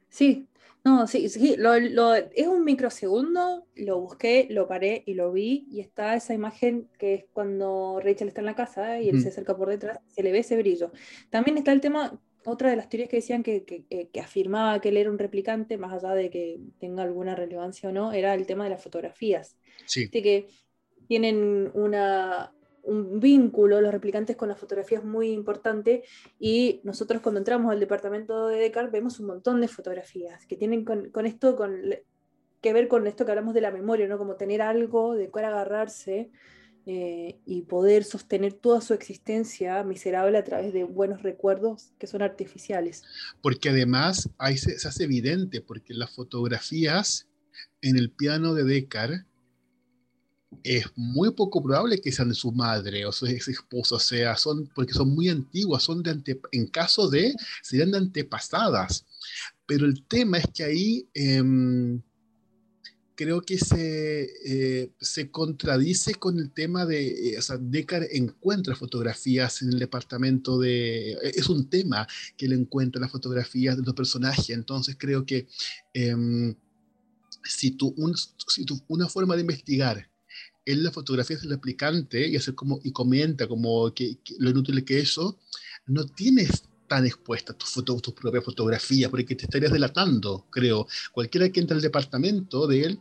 sí, 0.08 0.46
no, 0.86 1.08
sí, 1.08 1.28
sí, 1.28 1.56
lo, 1.58 1.74
es 1.74 2.46
un 2.46 2.64
microsegundo, 2.64 3.66
lo 3.74 4.00
busqué, 4.00 4.46
lo 4.50 4.68
paré 4.68 5.02
y 5.04 5.14
lo 5.14 5.32
vi, 5.32 5.66
y 5.68 5.80
está 5.80 6.14
esa 6.14 6.32
imagen 6.32 6.88
que 6.96 7.14
es 7.14 7.24
cuando 7.32 8.00
Rachel 8.00 8.28
está 8.28 8.40
en 8.40 8.46
la 8.46 8.54
casa 8.54 9.00
y 9.00 9.08
él 9.08 9.20
se 9.20 9.30
acerca 9.30 9.56
por 9.56 9.68
detrás, 9.68 9.98
se 10.06 10.22
le 10.22 10.30
ve 10.30 10.38
ese 10.38 10.56
brillo. 10.56 10.92
También 11.28 11.58
está 11.58 11.72
el 11.72 11.80
tema, 11.80 12.16
otra 12.46 12.70
de 12.70 12.76
las 12.76 12.88
teorías 12.88 13.10
que 13.10 13.16
decían 13.16 13.42
que, 13.42 13.64
que, 13.64 13.84
eh, 13.90 14.08
que, 14.12 14.20
afirmaba 14.20 14.80
que 14.80 14.90
él 14.90 14.96
era 14.96 15.10
un 15.10 15.18
replicante, 15.18 15.76
más 15.76 15.92
allá 15.92 16.14
de 16.14 16.30
que 16.30 16.60
tenga 16.78 17.02
alguna 17.02 17.34
relevancia 17.34 17.88
o 17.88 17.92
no, 17.92 18.12
era 18.12 18.34
el 18.34 18.46
tema 18.46 18.64
de 18.64 18.70
las 18.70 18.82
fotografías. 18.82 19.56
Sí. 19.86 20.08
que 20.08 20.48
tienen 21.06 21.70
una, 21.74 22.52
un 22.82 23.20
vínculo, 23.20 23.80
los 23.80 23.92
replicantes 23.92 24.36
con 24.36 24.48
la 24.48 24.56
fotografía 24.56 24.98
es 24.98 25.04
muy 25.04 25.30
importante 25.30 26.02
y 26.38 26.80
nosotros 26.84 27.20
cuando 27.20 27.38
entramos 27.38 27.70
al 27.72 27.80
departamento 27.80 28.48
de 28.48 28.58
Descartes 28.58 28.92
vemos 28.92 29.20
un 29.20 29.26
montón 29.26 29.60
de 29.60 29.68
fotografías 29.68 30.46
que 30.46 30.56
tienen 30.56 30.84
con, 30.84 31.26
esto 31.26 31.56
con, 31.56 31.80
que 32.60 32.72
ver 32.72 32.88
con 32.88 33.06
esto 33.06 33.24
que 33.24 33.32
hablamos 33.32 33.54
de 33.54 33.60
la 33.60 33.70
memoria, 33.70 34.06
¿no? 34.06 34.18
como 34.18 34.36
tener 34.36 34.62
algo 34.62 35.14
de 35.14 35.30
cual 35.30 35.46
agarrarse 35.46 36.30
eh, 36.86 37.40
y 37.44 37.62
poder 37.62 38.04
sostener 38.04 38.52
toda 38.52 38.80
su 38.80 38.94
existencia 38.94 39.82
miserable 39.82 40.38
a 40.38 40.44
través 40.44 40.72
de 40.72 40.84
buenos 40.84 41.22
recuerdos 41.22 41.90
que 41.98 42.06
son 42.06 42.22
artificiales. 42.22 43.02
Porque 43.42 43.70
además 43.70 44.30
ahí 44.38 44.56
se, 44.56 44.78
se 44.78 44.86
hace 44.86 45.04
evidente, 45.04 45.60
porque 45.60 45.94
las 45.94 46.10
fotografías 46.10 47.26
en 47.82 47.96
el 47.96 48.10
piano 48.10 48.54
de 48.54 48.64
Descartes 48.64 49.24
es 50.62 50.86
muy 50.96 51.32
poco 51.32 51.62
probable 51.62 52.00
que 52.00 52.12
sean 52.12 52.28
de 52.28 52.34
su 52.34 52.52
madre 52.52 53.04
o 53.06 53.12
su 53.12 53.26
ex 53.26 53.48
esposo, 53.48 53.96
o 53.96 54.00
sea, 54.00 54.36
son, 54.36 54.70
porque 54.74 54.92
son 54.92 55.14
muy 55.14 55.28
antiguas, 55.28 55.82
son 55.82 56.02
de 56.02 56.40
en 56.52 56.66
caso 56.68 57.08
de, 57.08 57.34
serían 57.62 57.90
de 57.90 57.98
antepasadas. 57.98 59.06
Pero 59.66 59.86
el 59.86 60.04
tema 60.04 60.38
es 60.38 60.46
que 60.54 60.64
ahí 60.64 61.08
em, 61.14 62.00
creo 63.16 63.40
que 63.40 63.58
se, 63.58 64.28
eh, 64.44 64.92
se 65.00 65.30
contradice 65.30 66.14
con 66.14 66.38
el 66.38 66.52
tema 66.52 66.84
de, 66.86 67.30
eh, 67.30 67.38
o 67.38 67.42
sea, 67.42 67.56
Deckard 67.56 68.04
encuentra 68.12 68.76
fotografías 68.76 69.62
en 69.62 69.70
el 69.70 69.78
departamento 69.78 70.58
de, 70.58 71.12
eh, 71.12 71.32
es 71.34 71.48
un 71.48 71.68
tema 71.68 72.06
que 72.36 72.46
él 72.46 72.52
encuentra 72.52 73.00
las 73.00 73.10
fotografías 73.10 73.76
de 73.76 73.82
los 73.82 73.94
personajes, 73.94 74.50
entonces 74.50 74.96
creo 74.98 75.24
que 75.24 75.48
em, 75.94 76.54
si, 77.42 77.70
tú, 77.72 77.94
una 78.88 79.08
forma 79.08 79.34
de 79.34 79.40
investigar 79.40 80.08
él 80.66 80.82
la 80.82 80.90
fotografía 80.90 81.38
del 81.38 81.52
aplicante 81.52 82.28
y 82.28 82.36
hacer 82.36 82.54
como 82.54 82.80
y 82.82 82.90
comenta 82.90 83.46
como 83.46 83.94
que, 83.94 84.18
lo 84.38 84.50
inútil 84.50 84.84
que 84.84 84.98
eso 84.98 85.38
no 85.86 86.04
tienes 86.04 86.64
tan 86.86 87.06
expuesta 87.06 87.52
tus 87.52 87.72
tus 87.84 88.14
propias 88.14 88.44
fotografías, 88.44 89.10
porque 89.10 89.34
te 89.34 89.44
estarías 89.44 89.72
delatando, 89.72 90.46
creo. 90.50 90.86
Cualquiera 91.12 91.48
que 91.50 91.60
entre 91.60 91.76
al 91.76 91.82
departamento 91.82 92.66
de 92.66 92.82
él 92.82 93.00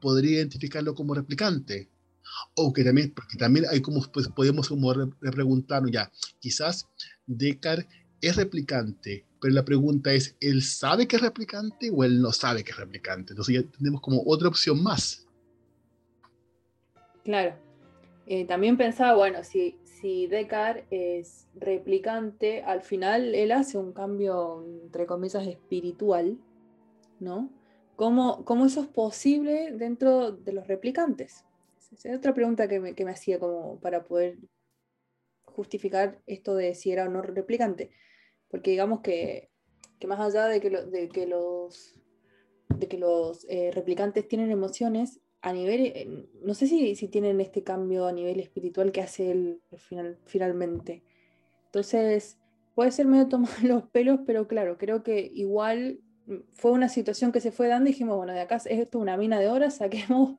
podría 0.00 0.38
identificarlo 0.38 0.94
como 0.94 1.14
replicante. 1.14 1.88
O 2.54 2.72
que 2.72 2.84
también, 2.84 3.12
porque 3.14 3.36
también 3.36 3.66
hay 3.70 3.80
como, 3.80 4.02
pues 4.12 4.28
podemos 4.28 4.68
como 4.68 4.92
preguntarnos 5.20 5.90
ya, 5.90 6.10
quizás 6.38 6.86
Descartes 7.26 7.86
es 8.20 8.36
replicante, 8.36 9.24
pero 9.40 9.54
la 9.54 9.64
pregunta 9.64 10.12
es, 10.12 10.36
¿él 10.40 10.62
sabe 10.62 11.06
que 11.06 11.16
es 11.16 11.22
replicante 11.22 11.90
o 11.90 12.04
él 12.04 12.20
no 12.20 12.32
sabe 12.32 12.64
que 12.64 12.72
es 12.72 12.76
replicante? 12.76 13.32
Entonces 13.32 13.62
ya 13.62 13.70
tenemos 13.78 14.00
como 14.00 14.22
otra 14.26 14.48
opción 14.48 14.82
más. 14.82 15.26
Claro. 17.24 17.56
Eh, 18.26 18.44
también 18.46 18.76
pensaba, 18.76 19.14
bueno, 19.14 19.44
si, 19.44 19.77
si 20.00 20.26
Descartes 20.26 20.86
es 20.90 21.48
replicante, 21.54 22.62
al 22.62 22.82
final 22.82 23.34
él 23.34 23.52
hace 23.52 23.78
un 23.78 23.92
cambio, 23.92 24.64
entre 24.84 25.06
comillas, 25.06 25.46
espiritual, 25.46 26.38
¿no? 27.20 27.50
¿Cómo, 27.96 28.44
cómo 28.44 28.66
eso 28.66 28.80
es 28.80 28.86
posible 28.86 29.72
dentro 29.72 30.30
de 30.30 30.52
los 30.52 30.68
replicantes? 30.68 31.44
Esa 31.92 32.10
es 32.10 32.18
otra 32.18 32.32
pregunta 32.32 32.68
que 32.68 32.78
me, 32.78 32.94
que 32.94 33.04
me 33.04 33.10
hacía 33.10 33.40
como 33.40 33.80
para 33.80 34.04
poder 34.04 34.38
justificar 35.44 36.22
esto 36.26 36.54
de 36.54 36.74
si 36.74 36.92
era 36.92 37.06
o 37.06 37.08
no 37.08 37.22
replicante. 37.22 37.90
Porque 38.48 38.70
digamos 38.70 39.00
que, 39.00 39.50
que 39.98 40.06
más 40.06 40.20
allá 40.20 40.46
de 40.46 40.60
que, 40.60 40.70
de 40.70 41.08
que 41.08 41.26
los, 41.26 41.96
de 42.68 42.86
que 42.86 42.98
los 42.98 43.44
eh, 43.48 43.72
replicantes 43.72 44.28
tienen 44.28 44.50
emociones, 44.50 45.20
a 45.48 45.52
nivel, 45.52 45.86
eh, 45.86 46.28
no 46.42 46.54
sé 46.54 46.66
si, 46.66 46.94
si, 46.94 47.08
tienen 47.08 47.40
este 47.40 47.62
cambio 47.62 48.06
a 48.06 48.12
nivel 48.12 48.38
espiritual 48.38 48.92
que 48.92 49.00
hace 49.00 49.30
él 49.30 49.62
final, 49.78 50.18
finalmente. 50.26 51.02
Entonces, 51.66 52.38
puede 52.74 52.92
ser 52.92 53.06
medio 53.06 53.28
tomar 53.28 53.50
los 53.64 53.84
pelos, 53.84 54.20
pero 54.26 54.46
claro, 54.46 54.76
creo 54.76 55.02
que 55.02 55.30
igual 55.34 56.00
mm, 56.26 56.36
fue 56.52 56.72
una 56.72 56.90
situación 56.90 57.32
que 57.32 57.40
se 57.40 57.50
fue 57.50 57.68
dando 57.68 57.88
y 57.88 57.92
dijimos, 57.92 58.16
bueno, 58.16 58.34
de 58.34 58.40
acá 58.40 58.56
es 58.56 58.66
esto 58.66 58.98
una 58.98 59.16
mina 59.16 59.40
de 59.40 59.48
horas, 59.48 59.76
saquemos, 59.78 60.38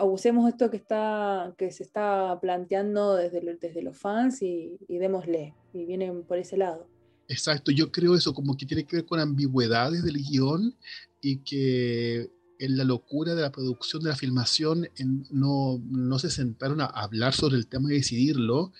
usemos 0.00 0.48
esto 0.48 0.68
que, 0.68 0.76
está, 0.76 1.54
que 1.56 1.70
se 1.70 1.84
está 1.84 2.38
planteando 2.40 3.14
desde, 3.14 3.40
desde 3.60 3.82
los 3.82 3.96
fans 3.96 4.42
y, 4.42 4.78
y 4.88 4.98
démosle, 4.98 5.54
y 5.72 5.84
vienen 5.84 6.24
por 6.24 6.38
ese 6.38 6.56
lado. 6.56 6.88
Exacto, 7.28 7.70
yo 7.70 7.92
creo 7.92 8.16
eso 8.16 8.34
como 8.34 8.56
que 8.56 8.66
tiene 8.66 8.84
que 8.84 8.96
ver 8.96 9.06
con 9.06 9.20
ambigüedades 9.20 10.02
del 10.02 10.16
guion 10.16 10.74
y 11.20 11.36
que 11.38 12.28
en 12.60 12.76
la 12.76 12.84
locura 12.84 13.34
de 13.34 13.40
la 13.40 13.50
producción 13.50 14.02
de 14.02 14.10
la 14.10 14.16
filmación 14.16 14.86
no, 15.30 15.82
no, 15.90 16.18
se 16.18 16.30
sentaron 16.30 16.82
a 16.82 16.86
hablar 16.86 17.32
sobre 17.32 17.56
el 17.56 17.66
tema 17.66 17.90
y 17.90 17.96
decidirlo, 17.96 18.72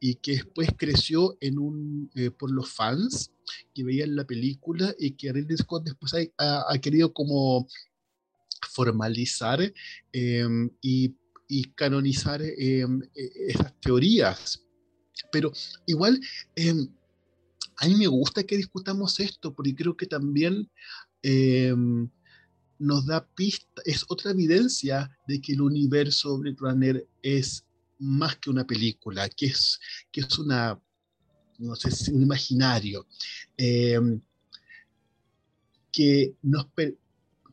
y 0.00 0.14
que 0.14 0.32
después 0.32 0.68
creció 0.76 1.36
en 1.40 1.58
un, 1.58 2.10
eh, 2.14 2.30
por 2.30 2.52
los 2.52 2.70
fans 2.70 3.32
que 3.74 3.82
veían 3.82 4.14
la 4.14 4.24
película 4.24 4.94
y 4.96 5.12
que 5.12 5.32
Ridley 5.32 5.56
Scott 5.56 5.84
después 5.84 6.14
ha, 6.38 6.78
querido 6.78 7.12
como 7.12 7.66
formalizar 8.70 9.60
em, 10.12 10.70
y, 10.80 11.16
y, 11.48 11.64
canonizar 11.72 12.40
em, 12.40 13.02
e, 13.16 13.30
esas 13.48 13.74
teorías. 13.80 14.62
Pero 15.32 15.50
igual, 15.86 16.20
em, 16.54 16.88
a 17.78 17.88
mí 17.88 17.96
me 17.96 18.06
gusta 18.06 18.44
que 18.44 18.56
discutamos 18.56 19.18
esto, 19.18 19.52
porque 19.52 19.74
creo 19.74 19.96
que 19.96 20.06
también 20.06 20.70
nos 22.78 23.06
da 23.06 23.26
pista, 23.26 23.82
es 23.84 24.04
otra 24.08 24.30
evidencia 24.30 25.10
de 25.26 25.40
que 25.40 25.52
el 25.52 25.60
universo 25.60 26.38
Blade 26.38 26.56
Runner 26.58 27.08
es 27.22 27.64
más 27.98 28.36
que 28.36 28.50
una 28.50 28.66
película, 28.66 29.28
que 29.28 29.46
es, 29.46 29.80
que 30.12 30.20
es 30.20 30.38
una, 30.38 30.80
no 31.58 31.74
sé, 31.76 32.12
un 32.12 32.22
imaginario, 32.22 33.06
em, 33.56 34.20
que, 35.90 36.34
nos 36.42 36.66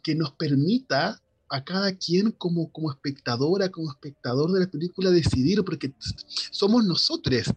que 0.03 0.13
nos 0.13 0.33
permita 0.33 1.19
a 1.49 1.63
cada 1.63 1.95
quien 1.95 2.31
como, 2.31 2.71
como 2.71 2.91
espectadora, 2.91 3.69
como 3.69 3.89
espectador 3.89 4.51
de 4.51 4.61
la 4.61 4.67
película 4.67 5.09
decidir, 5.09 5.63
porque 5.63 5.93
somos 6.51 6.85
nosotros 6.85 7.51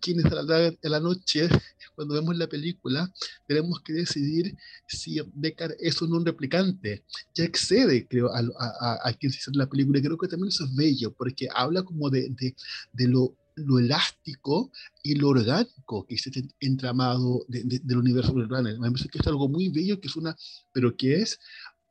quienes 0.00 0.26
a 0.26 0.42
la, 0.42 0.74
la 0.82 1.00
noche, 1.00 1.48
cuando 1.94 2.14
vemos 2.14 2.36
la 2.36 2.46
película, 2.48 3.12
tenemos 3.46 3.80
que 3.80 3.92
decidir 3.92 4.56
si 4.86 5.20
Deckard 5.34 5.72
es 5.80 6.00
un 6.02 6.24
replicante. 6.24 7.04
Ya 7.34 7.44
excede, 7.44 8.06
creo, 8.06 8.30
a, 8.32 8.40
a, 8.40 9.08
a, 9.08 9.12
quien 9.14 9.32
se 9.32 9.38
hizo 9.38 9.50
la 9.54 9.68
película. 9.68 9.98
Y 9.98 10.02
creo 10.02 10.18
que 10.18 10.28
también 10.28 10.48
eso 10.48 10.64
es 10.64 10.74
bello, 10.74 11.12
porque 11.12 11.48
habla 11.54 11.82
como 11.82 12.10
de, 12.10 12.28
de, 12.30 12.54
de 12.92 13.08
lo 13.08 13.34
lo 13.64 13.78
elástico 13.80 14.70
y 15.02 15.16
lo 15.16 15.30
orgánico 15.30 16.06
que 16.06 16.14
es 16.14 16.26
este 16.26 16.44
entramado 16.60 17.44
de, 17.48 17.64
de, 17.64 17.80
del 17.80 17.98
universo 17.98 18.32
Runner. 18.32 18.78
Me 18.78 18.90
parece 18.90 19.08
que 19.08 19.18
es 19.18 19.26
algo 19.26 19.48
muy 19.48 19.68
bello, 19.68 20.00
que 20.00 20.08
es 20.08 20.16
una, 20.16 20.36
pero 20.72 20.96
que 20.96 21.16
es 21.16 21.38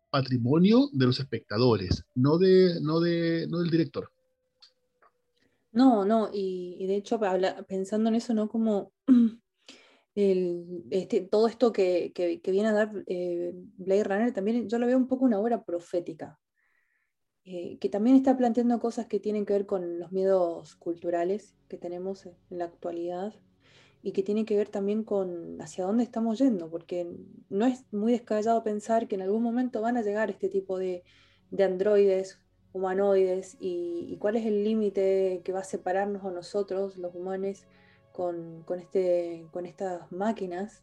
patrimonio 0.10 0.90
de 0.94 1.06
los 1.06 1.20
espectadores, 1.20 2.04
no, 2.16 2.38
de, 2.38 2.80
no, 2.82 3.00
de, 3.00 3.48
no 3.50 3.60
del 3.60 3.70
director. 3.70 4.12
No, 5.78 6.06
no, 6.06 6.30
y, 6.34 6.88
de 6.88 6.96
hecho, 6.96 7.20
pensando 7.68 8.10
en 8.10 8.16
eso, 8.16 8.34
¿no? 8.34 8.50
Como 8.50 8.94
este, 10.16 11.22
todo 11.22 11.48
esto 11.48 11.72
que, 11.72 12.12
viene 12.46 12.70
a 12.70 12.74
dar 12.74 12.92
eh, 13.06 13.54
Blade 13.78 14.04
Runner, 14.04 14.34
también 14.34 14.68
yo 14.68 14.80
lo 14.80 14.88
veo 14.88 14.98
un 14.98 15.08
poco 15.08 15.26
una 15.26 15.40
obra 15.40 15.64
profética, 15.64 16.40
eh, 17.46 17.78
que 17.80 17.90
también 17.90 18.16
está 18.16 18.36
planteando 18.36 18.80
cosas 18.80 19.06
que 19.06 19.20
tienen 19.20 19.46
que 19.46 19.54
ver 19.54 19.68
con 19.68 20.00
los 20.00 20.12
miedos 20.12 20.76
culturales 20.78 21.56
que 21.68 21.78
tenemos 21.78 22.26
en 22.26 22.36
la 22.50 22.66
actualidad 22.66 23.36
y 24.02 24.14
que 24.14 24.24
tiene 24.24 24.46
que 24.46 24.58
ver 24.58 24.70
también 24.70 25.04
con 25.04 25.62
hacia 25.62 25.86
dónde 25.86 26.04
estamos 26.04 26.40
yendo, 26.40 26.72
porque 26.72 27.08
no 27.50 27.68
es 27.68 27.86
muy 27.94 28.14
descabellado 28.14 28.64
pensar 28.64 29.08
que 29.08 29.14
en 29.14 29.22
algún 29.22 29.44
momento 29.44 29.82
van 29.82 29.98
a 29.98 30.02
llegar 30.02 30.32
este 30.32 30.50
tipo 30.50 30.80
de, 30.80 31.04
de 31.52 31.64
androides, 31.64 32.40
humanoides, 32.74 33.58
y, 33.60 34.18
cuál 34.20 34.36
es 34.36 34.46
el 34.46 34.64
límite 34.64 35.42
que 35.44 35.52
va 35.52 35.60
a 35.60 35.64
separarnos 35.64 36.24
a 36.26 36.32
nosotros, 36.32 36.98
los 36.98 37.16
humanos, 37.16 37.66
con, 38.12 38.64
con, 38.66 38.80
este, 38.80 39.46
con 39.52 39.66
estas 39.66 40.12
máquinas. 40.12 40.82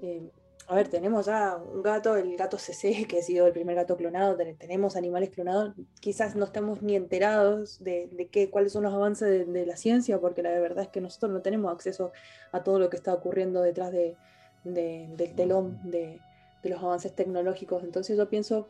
Eh, 0.00 0.30
a 0.66 0.74
ver, 0.74 0.88
tenemos 0.88 1.26
ya 1.26 1.56
un 1.56 1.82
gato, 1.82 2.16
el 2.16 2.36
gato 2.36 2.58
CC, 2.58 3.06
que 3.08 3.18
ha 3.18 3.22
sido 3.22 3.46
el 3.46 3.52
primer 3.52 3.76
gato 3.76 3.96
clonado, 3.96 4.36
tenemos 4.58 4.96
animales 4.96 5.30
clonados, 5.30 5.74
quizás 6.00 6.36
no 6.36 6.46
estamos 6.46 6.82
ni 6.82 6.96
enterados 6.96 7.82
de, 7.82 8.28
qué, 8.30 8.50
cuáles 8.50 8.72
son 8.72 8.84
los 8.84 8.94
avances 8.94 9.46
de, 9.52 9.66
la 9.66 9.76
ciencia, 9.76 10.18
porque 10.20 10.42
la 10.42 10.50
verdad 10.58 10.84
es 10.84 10.88
que 10.88 11.00
nosotros 11.00 11.32
no 11.32 11.42
tenemos 11.42 11.72
acceso 11.72 12.12
a 12.52 12.62
todo 12.62 12.78
lo 12.78 12.88
que 12.88 12.96
está 12.96 13.12
ocurriendo 13.12 13.60
detrás 13.60 13.92
de, 13.92 14.16
del 14.64 15.34
telón 15.34 15.78
de, 15.84 16.20
los 16.62 16.82
avances 16.82 17.14
tecnológicos. 17.14 17.84
Entonces 17.84 18.16
yo 18.16 18.30
pienso 18.30 18.68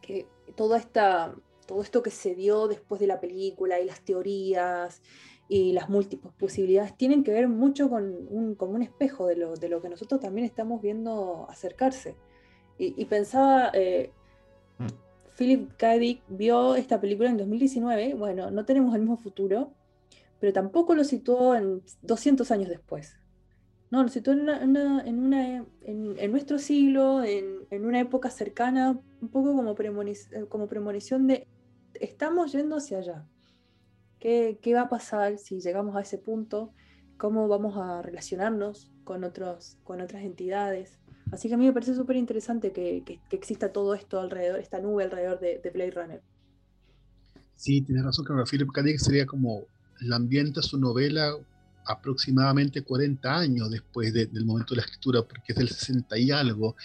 que 0.00 0.26
toda 0.56 0.78
esta, 0.78 1.34
todo 1.66 1.82
esto 1.82 2.02
que 2.02 2.10
se 2.10 2.34
dio 2.34 2.68
después 2.68 3.00
de 3.00 3.06
la 3.06 3.20
película 3.20 3.80
y 3.80 3.86
las 3.86 4.00
teorías 4.00 5.02
y 5.48 5.72
las 5.72 5.88
múltiples 5.88 6.32
posibilidades 6.34 6.96
tienen 6.96 7.24
que 7.24 7.32
ver 7.32 7.48
mucho 7.48 7.88
con 7.88 8.26
un, 8.28 8.54
como 8.54 8.72
un 8.72 8.82
espejo 8.82 9.26
de 9.26 9.36
lo, 9.36 9.54
de 9.54 9.68
lo, 9.68 9.80
que 9.80 9.88
nosotros 9.88 10.20
también 10.20 10.46
estamos 10.46 10.82
viendo 10.82 11.46
acercarse. 11.48 12.16
Y, 12.80 13.04
pensaba, 13.06 13.72
eh, 13.74 14.12
mm. 14.78 14.86
Philip 15.36 15.72
K. 15.76 15.94
Dick 15.94 16.22
vio 16.28 16.76
esta 16.76 17.00
película 17.00 17.28
en 17.28 17.36
2019, 17.36 18.14
bueno, 18.14 18.52
no 18.52 18.64
tenemos 18.64 18.94
el 18.94 19.00
mismo 19.00 19.16
futuro, 19.16 19.72
pero 20.38 20.52
tampoco 20.52 20.94
lo 20.94 21.02
situó 21.02 21.56
en 21.56 21.82
200 22.02 22.50
años 22.52 22.68
después. 22.68 23.16
No, 23.90 24.02
lo 24.02 24.08
situó 24.08 24.34
en, 24.34 24.40
una, 24.40 25.02
en, 25.02 25.72
en, 25.82 26.30
nuestro 26.30 26.58
siglo, 26.58 27.24
en, 27.24 27.66
una 27.70 28.00
época 28.00 28.30
cercana, 28.30 29.00
un 29.20 29.28
poco 29.28 29.54
como, 29.54 29.74
como 30.48 30.68
premonición 30.68 31.26
de 31.26 31.48
estamos 31.94 32.52
yendo 32.52 32.76
hacia 32.76 32.98
allá. 32.98 33.26
¿Qué, 34.18 34.58
va 34.74 34.82
a 34.82 34.88
pasar 34.88 35.38
si 35.38 35.60
llegamos 35.60 35.96
a 35.96 36.00
ese 36.00 36.18
punto? 36.18 36.72
¿Cómo 37.16 37.48
vamos 37.48 37.76
a 37.76 38.02
relacionarnos 38.02 38.90
con, 39.04 39.24
otros, 39.24 39.78
con 39.84 40.00
otras 40.00 40.22
entidades? 40.22 40.98
Así 41.30 41.48
que 41.48 41.54
a 41.54 41.56
mí 41.56 41.66
me 41.66 41.72
parece 41.72 41.94
súper 41.94 42.16
interesante 42.16 42.72
que, 42.72 43.20
exista 43.30 43.72
todo 43.72 43.94
esto 43.94 44.20
alrededor, 44.20 44.60
esta 44.60 44.80
nube 44.80 45.04
alrededor 45.04 45.40
de, 45.40 45.60
de 45.62 45.70
Blade 45.70 45.90
Runner. 45.92 46.22
Sí, 47.54 47.80
tienes 47.82 48.04
razón, 48.04 48.24
que 48.24 48.32
Philip 48.50 48.70
K. 48.70 48.82
Sería 48.98 49.26
como 49.26 49.64
la 50.00 50.16
ambienta 50.16 50.62
su 50.62 50.78
novela 50.78 51.34
aproximadamente 51.88 52.82
40 52.82 53.36
años 53.36 53.70
después 53.70 54.12
del 54.12 54.44
momento 54.44 54.74
de 54.74 54.80
la 54.80 54.86
escritura, 54.86 55.22
porque 55.22 55.52
es 55.52 55.56
del 55.56 55.68
60 55.70 56.18
y 56.18 56.30
algo, 56.30 56.76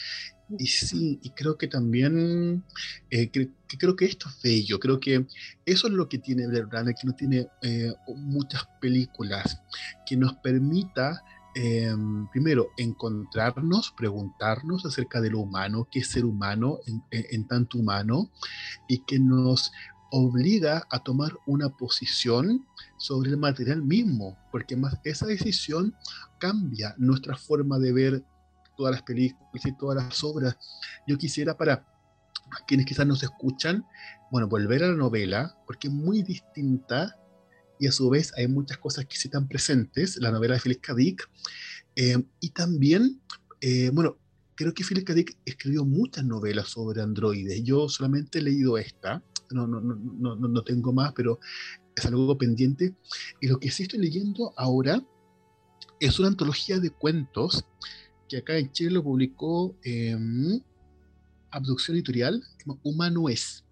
y 0.58 0.68
sí, 0.68 1.20
y 1.22 1.30
creo 1.32 1.58
que 1.58 1.68
también, 1.68 2.64
eh, 3.10 3.30
que, 3.30 3.50
creo 3.78 3.96
que 3.96 4.06
esto 4.06 4.30
es 4.30 4.42
bello, 4.42 4.80
creo 4.80 5.00
que 5.00 5.26
eso 5.66 5.88
es 5.88 5.94
lo 5.94 6.08
que 6.08 6.20
tiene 6.20 6.48
Blade 6.48 6.68
Runner, 6.72 6.96
que 6.96 7.08
no 7.08 7.16
tiene 7.16 7.48
eh, 7.62 7.94
muchas 8.16 8.68
películas, 8.80 9.62
que 10.06 10.16
nos 10.16 10.34
permita, 10.36 11.24
em, 11.56 12.28
primero, 12.30 12.70
encontrarnos, 12.78 13.94
preguntarnos 13.98 14.86
acerca 14.86 15.22
de 15.22 15.32
lo 15.32 15.40
humano, 15.40 15.88
qué 15.92 16.00
es 16.00 16.08
ser 16.08 16.26
humano 16.26 16.80
en, 17.12 17.48
tanto 17.48 17.78
humano, 17.78 18.30
y 18.88 19.00
que 19.00 19.20
nos 19.20 19.72
obliga 20.12 20.86
a 20.92 21.00
tomar 21.00 21.36
una 21.48 21.70
posición 21.70 22.66
sobre 23.04 23.32
el 23.32 23.38
material 23.38 23.84
mismo, 23.84 24.38
porque 24.50 24.78
más 24.78 24.98
esa 25.04 25.26
decisión 25.26 25.94
cambia 26.40 26.96
nuestra 26.98 27.36
forma 27.36 27.78
de 27.78 27.92
ver 27.92 28.24
todas 28.78 28.94
las 28.94 29.02
películas 29.04 29.66
y 29.66 29.78
todas 29.78 30.02
las 30.02 30.24
obras. 30.24 30.58
Yo 31.06 31.18
quisiera 31.18 31.58
para 31.58 31.86
quienes 32.66 32.86
quizás 32.86 33.06
nos 33.06 33.22
escuchan, 33.22 33.86
bueno, 34.32 34.48
volver 34.48 34.86
a 34.86 34.88
la 34.88 34.96
novela, 34.96 35.54
porque 35.68 35.90
es 35.90 35.94
muy 35.94 36.24
distinta 36.24 37.20
y 37.78 37.88
a 37.88 37.92
su 37.92 38.10
vez 38.10 38.32
hay 38.38 38.48
muchas 38.48 38.78
cosas 38.78 39.06
que 39.06 39.18
sí 39.18 39.28
están 39.28 39.50
presentes, 39.50 40.16
la 40.22 40.32
novela 40.32 40.54
de 40.54 40.62
Philip 40.62 40.80
K. 40.80 40.94
Dick, 40.96 41.30
eh, 41.98 42.24
y 42.40 42.52
también, 42.52 43.20
eh, 43.60 43.90
bueno, 43.92 44.18
creo 44.56 44.74
que 44.74 44.86
Philip 44.86 45.06
K. 45.06 45.14
Dick 45.14 45.38
escribió 45.44 45.84
muchas 45.84 46.24
novelas 46.24 46.70
sobre 46.70 47.02
androides, 47.02 47.64
yo 47.64 47.90
solamente 47.90 48.40
he 48.40 48.44
leído 48.44 48.78
esta, 48.78 49.22
no, 49.52 49.68
no, 49.68 49.82
no, 49.82 49.96
no, 49.96 50.36
no 50.36 50.64
tengo 50.64 50.94
más, 50.94 51.12
pero 51.14 51.40
es 51.96 52.06
algo 52.06 52.38
pendiente, 52.38 52.96
y 53.42 53.48
lo 53.48 53.60
que 53.60 53.72
sí 53.72 53.84
estoy 53.84 54.00
leyendo 54.00 54.54
ahora 54.58 55.04
es 56.00 56.20
una 56.20 56.30
antología 56.30 56.80
de 56.80 56.90
cuentos 56.90 57.66
que 58.28 58.38
acá 58.38 58.58
en 58.58 58.72
Chile 58.72 58.92
lo 58.92 59.04
publicó 59.04 59.76
eh, 59.84 60.18
Abducción 61.52 61.96
Editorial, 61.96 62.44
Humano 62.82 63.30
es. 63.30 63.64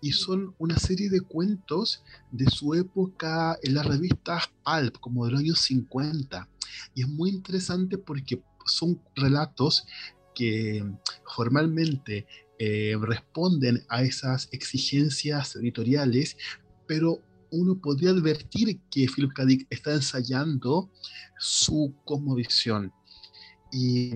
Y 0.00 0.12
son 0.12 0.54
una 0.58 0.76
serie 0.78 1.08
de 1.08 1.20
cuentos 1.20 2.02
de 2.32 2.46
su 2.50 2.74
época 2.74 3.56
en 3.62 3.74
las 3.74 3.86
revistas 3.86 4.50
Pulp, 4.64 4.98
como 4.98 5.24
de 5.24 5.32
los 5.32 5.40
años 5.40 5.60
50. 5.60 6.48
Y 6.94 7.02
es 7.02 7.08
muy 7.08 7.30
interesante 7.30 7.96
porque 7.96 8.42
son 8.66 9.00
relatos 9.14 9.86
que 10.34 10.84
formalmente 11.34 12.26
eh, 12.58 12.96
responden 13.00 13.84
a 13.88 14.02
esas 14.02 14.48
exigencias 14.52 15.54
editoriales, 15.56 16.36
pero 16.86 17.20
uno 17.50 17.78
podría 17.78 18.10
advertir 18.10 18.80
que 18.90 19.06
Philip 19.06 19.32
K. 19.32 19.44
Dick 19.44 19.66
está 19.70 19.94
ensayando 19.94 20.90
su 21.38 21.94
cosmovisión. 22.04 22.92
Y, 23.72 24.12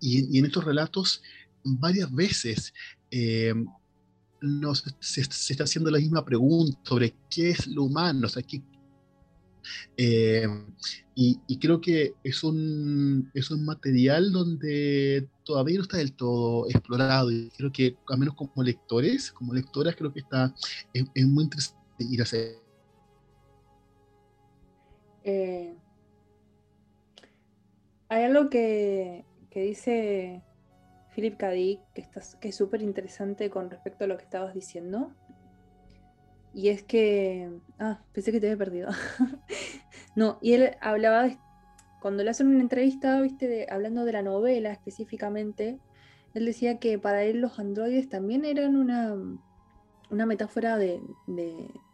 y, 0.00 0.38
en 0.38 0.44
estos 0.46 0.64
relatos, 0.64 1.22
varias 1.64 2.12
veces 2.12 2.72
eh, 3.10 3.54
nos, 4.40 4.84
se, 5.00 5.20
está 5.20 5.64
haciendo 5.64 5.90
la 5.90 5.98
misma 5.98 6.24
pregunta 6.24 6.78
sobre 6.84 7.14
qué 7.30 7.50
es 7.50 7.66
lo 7.66 7.84
humano, 7.84 8.26
o 8.26 8.30
sea, 8.30 8.42
qué, 8.42 8.62
eh, 9.96 10.46
y, 11.14 11.40
y, 11.48 11.58
creo 11.58 11.80
que 11.80 12.14
es 12.22 12.44
un, 12.44 13.30
es 13.34 13.50
un 13.50 13.64
material 13.64 14.32
donde 14.32 15.28
todavía 15.44 15.76
no 15.76 15.82
está 15.82 15.96
del 15.96 16.12
todo 16.12 16.68
explorado 16.68 17.30
y 17.30 17.50
creo 17.56 17.72
que, 17.72 17.96
al 18.08 18.18
menos 18.18 18.34
como 18.34 18.62
lectores, 18.62 19.32
como 19.32 19.52
lectoras, 19.52 19.96
creo 19.96 20.12
que 20.12 20.20
está, 20.20 20.54
es, 20.92 21.04
es 21.14 21.26
muy 21.26 21.44
interesante 21.44 21.77
a 21.98 22.22
hacer. 22.22 22.56
Eh, 25.24 25.74
hay 28.08 28.24
algo 28.24 28.48
que, 28.48 29.24
dice 29.54 30.42
Philip 31.14 31.36
K. 31.36 31.50
que, 31.50 32.08
que 32.40 32.48
es 32.48 32.54
súper 32.54 32.82
interesante 32.82 33.50
con 33.50 33.70
respecto 33.70 34.04
a 34.04 34.06
lo 34.06 34.16
que 34.16 34.24
estabas 34.24 34.54
diciendo. 34.54 35.12
Y 36.54 36.68
es 36.70 36.82
que. 36.82 37.50
Ah, 37.78 38.00
pensé 38.12 38.32
que 38.32 38.40
te 38.40 38.46
había 38.46 38.58
perdido. 38.58 38.88
no, 40.16 40.38
y 40.40 40.54
él 40.54 40.76
hablaba 40.80 41.24
de. 41.24 41.38
Cuando 42.00 42.22
le 42.22 42.30
hacen 42.30 42.46
una 42.46 42.60
entrevista, 42.60 43.20
viste, 43.20 43.66
hablando 43.70 44.04
de 44.04 44.12
la 44.12 44.22
novela 44.22 44.70
específicamente, 44.70 45.78
él 46.34 46.44
decía 46.44 46.78
que 46.78 46.98
para 46.98 47.24
él 47.24 47.40
los 47.40 47.58
androides 47.58 48.08
también 48.08 48.44
eran 48.44 48.76
una, 48.76 49.16
una 50.10 50.26
metáfora 50.26 50.76
de, 50.76 51.00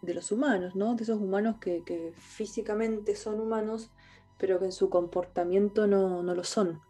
los 0.03 0.33
humanos, 0.33 0.75
¿no? 0.75 0.95
De 0.95 1.03
esos 1.03 1.21
humanos 1.21 1.57
que, 1.61 2.13
físicamente 2.17 3.17
son 3.17 3.41
humanos, 3.41 3.91
pero 4.39 4.59
que 4.59 4.67
en 4.67 4.73
su 4.73 4.91
comportamiento 4.91 5.87
no, 5.87 6.23
lo 6.23 6.45
son. 6.45 6.81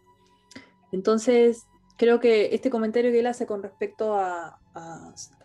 Entonces, 0.93 1.67
creo 1.97 2.21
que 2.21 2.55
este 2.55 2.71
comentario 2.71 3.11
que 3.11 3.21
él 3.21 3.27
hace 3.27 3.47
con 3.47 3.63
respecto 3.63 4.15
a, 4.15 4.61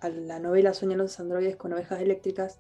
la 0.02 0.40
novela 0.40 0.74
Soñando 0.74 1.04
los 1.04 1.20
androides 1.20 1.56
con 1.56 1.72
ovejas 1.72 2.02
eléctricas 2.02 2.60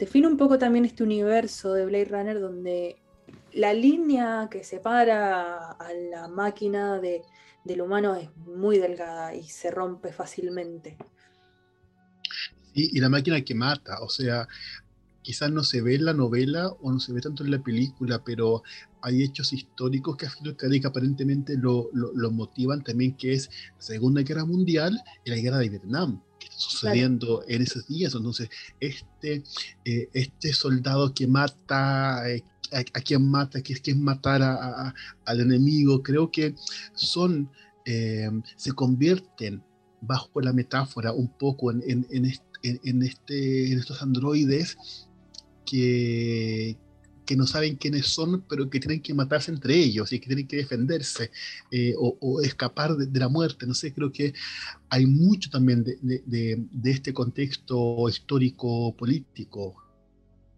define 0.00 0.26
un 0.26 0.36
poco 0.36 0.58
también 0.58 0.84
este 0.84 1.04
universo 1.04 1.74
de 1.74 1.86
Blade 1.86 2.06
Runner 2.06 2.40
donde 2.40 2.96
la 3.52 3.72
línea 3.72 4.48
que 4.50 4.64
separa 4.64 5.70
a 5.70 5.92
la 5.92 6.26
máquina 6.26 6.98
de, 6.98 7.22
del 7.64 7.82
humano 7.82 8.16
es 8.16 8.34
muy 8.38 8.78
delgada 8.78 9.34
y 9.34 9.44
se 9.44 9.70
rompe 9.70 10.12
fácilmente. 10.12 10.96
Y 12.74 13.00
la 13.00 13.08
máquina 13.08 13.40
que 13.42 13.54
mata, 13.54 14.00
o 14.00 14.08
sea, 14.08 14.48
quizás 15.22 15.50
no 15.50 15.62
se 15.64 15.80
ve 15.80 15.94
en 15.94 16.04
la 16.04 16.12
novela 16.12 16.68
o 16.68 16.92
no 16.92 17.00
se 17.00 17.12
ve 17.12 17.20
tanto 17.20 17.44
en 17.44 17.52
la 17.52 17.62
película, 17.62 18.22
pero 18.24 18.62
hay 19.00 19.22
hechos 19.22 19.52
históricos 19.52 20.16
que 20.16 20.26
que 20.56 20.86
aparentemente 20.86 21.56
lo, 21.56 21.90
lo, 21.92 22.30
motivan 22.30 22.82
también, 22.82 23.16
que 23.16 23.32
es 23.34 23.48
la 23.76 23.82
Segunda 23.82 24.22
Guerra 24.22 24.44
Mundial 24.44 25.00
y 25.24 25.30
la 25.30 25.36
Guerra 25.36 25.58
de 25.58 25.68
Vietnam, 25.68 26.20
que 26.38 26.46
está 26.46 26.58
sucediendo 26.58 27.44
en 27.48 27.62
esos 27.62 27.86
días. 27.86 28.14
Entonces, 28.14 28.48
este, 28.80 29.42
eh, 29.84 30.08
este 30.12 30.52
soldado 30.52 31.14
que 31.14 31.26
mata, 31.26 32.28
eh, 32.30 32.44
a, 32.72 33.00
quien 33.00 33.28
mata, 33.28 33.60
que 33.62 33.74
es 33.74 33.80
quien 33.80 34.02
matar 34.02 34.42
a, 34.42 34.94
al 35.24 35.40
enemigo, 35.40 36.02
creo 36.02 36.30
que 36.30 36.54
son, 36.94 37.50
eh, 37.84 38.30
se 38.56 38.72
convierten 38.72 39.62
bajo 40.00 40.40
la 40.40 40.52
metáfora 40.52 41.12
un 41.12 41.28
poco 41.28 41.70
en, 41.70 41.82
en, 41.86 42.06
en, 42.10 42.32
en, 42.62 43.02
este, 43.02 43.72
en 43.72 43.78
estos 43.78 44.02
androides 44.02 44.76
que, 45.64 46.76
que 47.24 47.36
no 47.36 47.46
saben 47.46 47.76
quiénes 47.76 48.06
son, 48.06 48.44
pero 48.48 48.68
que 48.68 48.80
tienen 48.80 49.00
que 49.00 49.14
matarse 49.14 49.50
entre 49.50 49.74
ellos 49.74 50.12
y 50.12 50.20
que 50.20 50.26
tienen 50.26 50.46
que 50.46 50.56
defenderse 50.56 51.30
eh, 51.70 51.94
o, 51.98 52.40
escapar 52.40 52.96
de, 52.96 53.20
la 53.20 53.28
muerte. 53.28 53.66
No 53.66 53.74
sé, 53.74 53.92
creo 53.92 54.12
que 54.12 54.34
hay 54.88 55.06
mucho 55.06 55.50
también 55.50 55.84
de, 55.84 55.98
de, 56.02 56.56
de 56.70 56.90
este 56.90 57.12
contexto 57.12 58.08
histórico-político. 58.08 59.76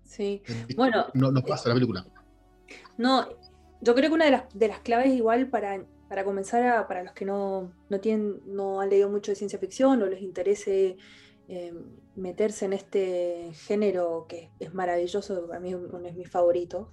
Sí, 0.05 0.43
bueno. 0.77 1.07
No, 1.15 1.33
no 1.33 1.43
pasa 1.43 1.69
la 1.69 1.75
película. 1.75 2.07
No, 2.97 3.29
yo 3.81 3.95
creo 3.95 4.11
que 4.11 4.15
una 4.15 4.27
de 4.27 4.31
las, 4.31 4.45
de 4.55 4.69
las 4.69 4.79
claves 4.81 5.13
igual 5.13 5.49
para, 5.49 5.85
para 6.09 6.25
comenzar, 6.25 6.65
a, 6.67 6.87
para 6.87 7.03
los 7.03 7.13
que 7.15 7.25
no, 7.25 7.73
no, 7.89 8.01
tienen, 8.01 8.41
no 8.47 8.81
han 8.81 8.91
leído 8.91 9.09
mucho 9.09 9.33
de 9.33 9.37
ciencia 9.37 9.59
ficción 9.59 10.03
o 10.03 10.07
les 10.07 10.23
interese 10.23 10.97
eh, 11.49 11.75
meterse 12.17 12.65
en 12.65 12.73
este 12.73 13.51
género 13.53 14.27
que 14.29 14.51
es 14.61 14.75
maravilloso, 14.75 15.47
para 15.47 15.61
mí 15.61 15.73
es 15.73 16.17
mi 16.17 16.25
favorito, 16.25 16.93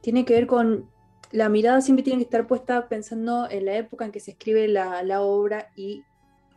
tiene 0.00 0.24
que 0.24 0.34
ver 0.34 0.46
con 0.46 0.90
la 1.34 1.48
mirada 1.48 1.80
siempre 1.80 2.04
tiene 2.04 2.18
que 2.18 2.24
estar 2.24 2.46
puesta 2.46 2.88
pensando 2.88 3.48
en 3.50 3.64
la 3.64 3.76
época 3.76 4.04
en 4.04 4.12
que 4.12 4.20
se 4.20 4.30
escribe 4.30 4.68
la, 4.68 5.20
obra 5.20 5.72
y 5.74 6.04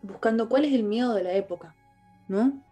buscando 0.03 0.49
cuál 0.49 0.65
es 0.65 0.73
el 0.73 0.83
miedo 0.83 1.15
de 1.15 1.23
la 1.23 1.33
época, 1.33 1.75
¿no? 2.27 2.63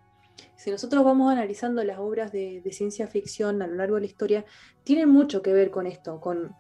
Si 0.56 0.70
nosotros 0.70 1.04
vamos 1.04 1.32
analizando 1.32 1.84
las 1.84 1.98
obras 1.98 2.32
de, 2.32 2.62
ciencia 2.72 3.08
ficción 3.08 3.62
a 3.64 3.68
lo 3.68 3.74
largo 3.74 3.96
de 3.96 4.02
la 4.02 4.08
historia, 4.08 4.46
tienen 4.84 5.10
mucho 5.10 5.42
que 5.42 5.52
ver 5.52 5.72
con 5.72 5.88
esto, 5.88 6.22
con 6.22 6.56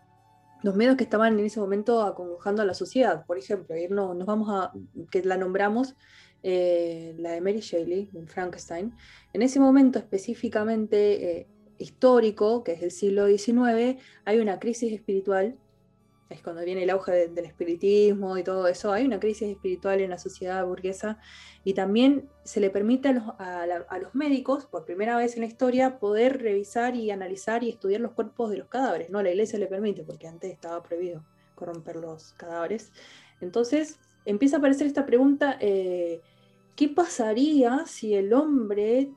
los 0.63 0.75
miedos 0.75 0.97
que 0.97 1.03
estaban 1.03 1.37
en 1.37 1.45
ese 1.45 1.59
momento 1.59 2.01
acongojando 2.01 2.63
a 2.63 2.65
la 2.65 2.73
sociedad. 2.73 3.23
Por 3.27 3.37
ejemplo, 3.37 4.15
nos 4.15 4.25
vamos 4.25 4.49
a, 4.49 4.73
que 5.11 5.23
la 5.23 5.37
nombramos, 5.37 5.95
eh, 6.47 7.15
la 7.17 7.31
de 7.31 7.41
Mary 7.41 7.59
Shelley, 7.59 8.07
en 8.13 8.27
Frankenstein, 8.27 8.93
en 9.33 9.41
ese 9.41 9.59
momento 9.59 9.97
específicamente 9.97 11.39
eh, 11.39 11.47
histórico, 11.79 12.63
que 12.63 12.73
es 12.73 12.83
el 12.83 12.91
siglo 12.91 13.25
XIX, 13.25 13.99
hay 14.25 14.37
una 14.37 14.59
crisis 14.59 14.93
espiritual, 14.93 15.57
es 16.29 16.43
cuando 16.43 16.63
viene 16.63 16.83
el 16.83 16.91
auge 16.91 17.29
del 17.29 17.45
espiritismo 17.45 18.37
y 18.37 18.43
todo 18.43 18.67
eso, 18.67 18.91
hay 18.91 19.05
una 19.05 19.19
crisis 19.19 19.49
espiritual 19.49 20.01
en 20.01 20.11
la 20.11 20.19
sociedad 20.19 20.63
burguesa 20.63 21.17
y 21.63 21.73
también 21.73 22.29
se 22.43 22.59
le 22.59 22.69
permite 22.69 23.09
a 23.09 23.65
los, 23.99 24.13
médicos, 24.13 24.67
por 24.67 24.85
primera 24.85 25.17
vez 25.17 25.33
en 25.33 25.41
la 25.41 25.47
historia, 25.47 25.97
poder 25.97 26.43
revisar 26.43 26.95
y 26.95 27.09
analizar 27.09 27.63
y 27.63 27.69
estudiar 27.69 28.01
los 28.01 28.11
cuerpos 28.11 28.51
de 28.51 28.57
los 28.57 28.67
cadáveres. 28.67 29.09
No, 29.09 29.23
la 29.23 29.31
iglesia 29.31 29.57
le 29.57 29.65
permite, 29.65 30.03
porque 30.03 30.27
antes 30.27 30.51
estaba 30.51 30.83
prohibido 30.83 31.25
corromper 31.55 31.95
los 31.95 32.33
cadáveres. 32.33 32.91
Entonces 33.41 33.97
empieza 34.25 34.57
a 34.57 34.59
aparecer 34.59 34.85
esta 34.85 35.07
pregunta, 35.07 35.57
eh, 35.59 36.21
¿Qué 36.75 36.89
pasaría 36.89 37.85
si 37.85 38.15
el 38.15 38.33
hombre 38.33 39.13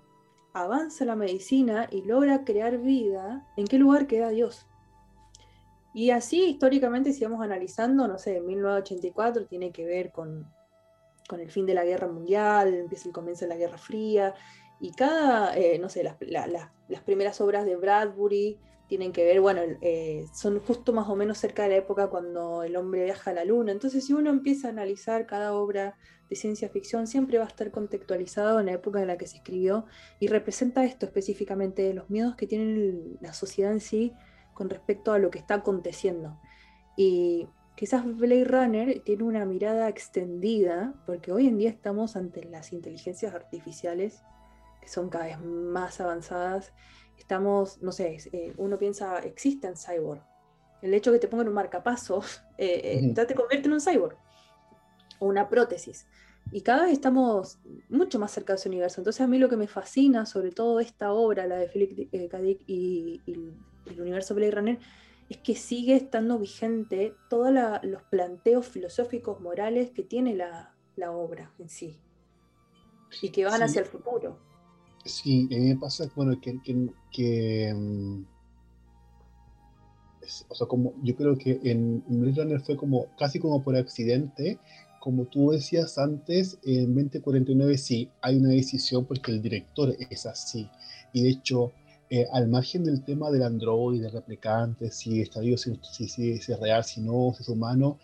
avanza 0.52 1.04
la 1.04 1.16
medicina 1.16 1.88
y 1.90 2.02
logra 2.02 2.44
crear 2.44 2.78
vida? 2.78 3.46
¿En 3.56 3.66
qué 3.66 3.78
lugar 3.78 4.06
queda 4.06 4.28
Dios? 4.28 4.66
Y 5.92 6.10
así 6.10 6.44
históricamente, 6.44 7.12
si 7.12 7.24
vamos 7.24 7.42
analizando, 7.42 8.06
no 8.06 8.18
sé, 8.18 8.40
1984 8.40 9.46
tiene 9.46 9.72
que 9.72 9.84
ver 9.84 10.12
con, 10.12 10.46
con 11.28 11.40
el 11.40 11.50
fin 11.50 11.66
de 11.66 11.74
la 11.74 11.84
guerra 11.84 12.06
mundial, 12.06 12.74
empieza 12.74 13.08
el 13.08 13.14
comienzo 13.14 13.44
de 13.44 13.48
la 13.48 13.56
Guerra 13.56 13.78
Fría, 13.78 14.34
y 14.80 14.92
cada, 14.92 15.56
eh, 15.56 15.78
no 15.78 15.88
sé, 15.88 16.02
las, 16.04 16.16
las, 16.20 17.02
primeras 17.02 17.40
obras 17.40 17.64
de 17.64 17.76
Bradbury 17.76 18.58
tienen 18.86 19.12
que 19.12 19.24
ver, 19.24 19.40
bueno, 19.40 19.60
eh, 19.82 20.24
son 20.32 20.60
justo 20.60 20.92
más 20.92 21.08
o 21.08 21.16
menos 21.16 21.38
cerca 21.38 21.64
de 21.64 21.70
la 21.70 21.76
época 21.76 22.08
cuando 22.08 22.62
el 22.62 22.76
hombre 22.76 23.04
viaja 23.04 23.30
a 23.30 23.34
la 23.34 23.44
luna. 23.44 23.72
Entonces, 23.72 24.06
si 24.06 24.12
uno 24.12 24.30
empieza 24.30 24.68
a 24.68 24.70
analizar 24.70 25.26
cada 25.26 25.54
obra 25.54 25.96
de 26.30 26.36
ciencia 26.36 26.68
ficción 26.68 27.06
siempre 27.06 27.38
va 27.38 27.44
a 27.44 27.48
estar 27.48 27.70
contextualizado 27.70 28.60
en 28.60 28.66
la 28.66 28.72
época 28.72 29.00
en 29.00 29.08
la 29.08 29.18
que 29.18 29.26
se 29.26 29.38
escribió 29.38 29.86
y 30.20 30.28
representa 30.28 30.84
esto 30.84 31.06
específicamente, 31.06 31.92
los 31.94 32.08
miedos 32.10 32.36
que 32.36 32.46
tiene 32.46 33.16
la 33.20 33.32
sociedad 33.32 33.72
en 33.72 33.80
sí 33.80 34.12
con 34.54 34.70
respecto 34.70 35.12
a 35.12 35.18
lo 35.18 35.30
que 35.30 35.38
está 35.38 35.54
aconteciendo. 35.54 36.38
Y 36.96 37.48
quizás 37.76 38.04
Blade 38.04 38.44
Runner 38.44 39.00
tiene 39.04 39.22
una 39.22 39.44
mirada 39.44 39.88
extendida, 39.88 40.94
porque 41.06 41.32
hoy 41.32 41.46
en 41.46 41.58
día 41.58 41.70
estamos 41.70 42.16
ante 42.16 42.44
las 42.44 42.72
inteligencias 42.72 43.34
artificiales 43.34 44.22
que 44.88 44.94
son 44.94 45.10
cada 45.10 45.26
vez 45.26 45.40
más 45.40 46.00
avanzadas. 46.00 46.72
Estamos, 47.18 47.82
no 47.82 47.92
sé, 47.92 48.16
eh, 48.32 48.54
uno 48.56 48.78
piensa, 48.78 49.18
existen 49.18 49.74
cyborg. 49.76 50.22
El 50.80 50.94
hecho 50.94 51.12
de 51.12 51.18
que 51.18 51.26
te 51.26 51.28
pongan 51.28 51.48
un 51.48 51.54
marcapaso 51.54 52.22
eh, 52.58 53.02
eh 53.04 53.26
te 53.26 53.34
convierte 53.34 53.68
en 53.68 53.74
un 53.74 53.80
cyborg 53.80 54.16
o 55.18 55.26
una 55.26 55.48
prótesis. 55.48 56.06
Y 56.50 56.62
cada 56.62 56.84
vez 56.84 56.92
estamos 56.92 57.58
mucho 57.90 58.18
más 58.18 58.30
cerca 58.30 58.54
de 58.54 58.58
ese 58.58 58.68
universo. 58.70 59.00
Entonces 59.00 59.20
a 59.20 59.26
mí 59.26 59.38
lo 59.38 59.50
que 59.50 59.58
me 59.58 59.66
fascina, 59.66 60.24
sobre 60.24 60.50
todo 60.50 60.80
esta 60.80 61.12
obra, 61.12 61.46
la 61.46 61.56
de 61.56 61.68
Philip 61.68 62.08
eh, 62.14 62.28
K. 62.28 62.38
Dick 62.38 62.60
y, 62.66 63.20
el 63.26 64.00
universo 64.00 64.34
Blade 64.34 64.52
Runner, 64.52 64.78
es 65.28 65.36
que 65.38 65.54
sigue 65.54 65.94
estando 65.96 66.38
vigente 66.38 67.14
todos 67.28 67.52
los 67.82 68.02
planteos 68.04 68.66
filosóficos, 68.66 69.40
morales 69.40 69.90
que 69.90 70.02
tiene 70.02 70.34
la, 70.34 70.74
obra 71.10 71.52
en 71.58 71.68
sí. 71.68 72.00
Y 73.20 73.30
que 73.30 73.44
van 73.44 73.62
hacia 73.62 73.80
el 73.80 73.86
futuro. 73.86 74.47
Sí, 75.04 75.48
a 75.50 75.58
mí 75.58 75.68
me 75.68 75.76
pasa 75.76 76.08
bueno, 76.14 76.38
que, 76.40 76.58
que, 77.10 77.74
mm, 77.74 78.24
o 80.48 80.54
sea, 80.54 80.66
como 80.66 80.92
yo 81.02 81.16
creo 81.16 81.38
que 81.38 81.58
en 81.62 82.04
Blade 82.06 82.42
Runner 82.42 82.60
fue 82.60 82.76
como 82.76 83.06
casi 83.16 83.38
como 83.38 83.62
por 83.62 83.76
accidente 83.76 84.58
como 85.00 85.24
tú 85.24 85.50
decías 85.50 85.96
antes, 85.98 86.58
en 86.64 86.94
2049 86.94 87.78
sí 87.78 88.10
hay 88.20 88.36
una 88.36 88.50
decisión 88.50 89.04
porque 89.06 89.30
el 89.32 89.40
director 89.40 89.96
es 90.10 90.26
así. 90.26 90.68
Y 91.12 91.22
de 91.22 91.30
hecho, 91.30 91.72
eh, 92.10 92.26
al 92.32 92.48
margen 92.48 92.84
del 92.84 93.02
tema 93.04 93.30
del 93.30 93.42
android, 93.42 94.02
del 94.02 94.12
replicante, 94.12 94.90
si 94.90 95.20
está 95.22 95.40
vivo, 95.40 95.56
si, 95.56 95.78
si, 96.08 96.32
es 96.32 96.60
real, 96.60 96.84
si 96.84 97.00
no, 97.00 97.32
si 97.34 97.42
es 97.42 97.48
humano, 97.48 97.98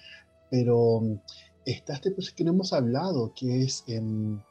pero 0.51 1.01
mm, 1.01 1.19
está 1.67 1.95
este 1.95 2.11
proceso 2.11 2.37
que 2.37 2.45
no 2.45 2.53
hemos 2.53 2.73
hablado, 2.73 3.33
que 3.35 3.63
es. 3.63 3.85
en 3.87 4.43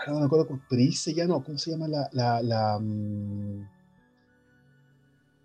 ahora 0.00 0.12
no 0.12 0.20
me 0.20 0.26
acuerdo 0.26 0.46
cómo 0.46 0.60
se 0.92 1.14
llama, 1.14 1.42
¿cómo 1.42 1.58
se 1.58 1.70
llama 1.70 1.88
la, 1.88 2.08
la, 2.12 2.42
la, 2.42 2.78
mm, 2.78 3.68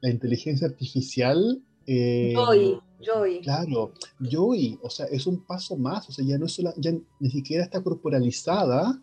la 0.02 0.10
inteligencia 0.10 0.68
artificial? 0.68 1.62
Eh, 1.86 2.34
Joy. 2.36 3.42
Claro, 3.44 3.94
Joy, 4.20 4.80
o 4.82 4.90
sea, 4.90 5.06
es 5.08 5.28
un 5.28 5.46
paso 5.46 5.76
más, 5.78 6.10
o 6.10 6.12
sea, 6.12 6.26
ya 6.26 6.38
no 6.38 6.46
es 6.46 6.58
ya 6.78 6.92
ni 7.20 7.30
siquiera 7.30 7.64
está 7.64 7.84
corporalizada, 7.84 9.00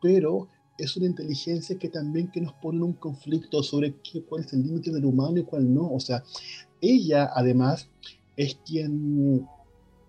pero 0.00 0.48
es 0.78 0.96
una 0.96 1.06
inteligencia 1.06 1.78
que 1.78 1.88
también 1.88 2.30
que 2.30 2.40
nos 2.40 2.52
pone 2.54 2.78
en 2.78 2.84
un 2.84 2.92
conflicto 2.94 3.62
sobre 3.62 3.96
qué, 4.00 4.22
cuál 4.22 4.44
es 4.44 4.52
el 4.52 4.62
límite 4.62 4.90
del 4.90 5.04
humano 5.04 5.38
y 5.38 5.44
cuál 5.44 5.72
no. 5.72 5.90
O 5.90 6.00
sea, 6.00 6.22
ella 6.80 7.30
además 7.34 7.88
es 8.36 8.56
quien, 8.66 9.46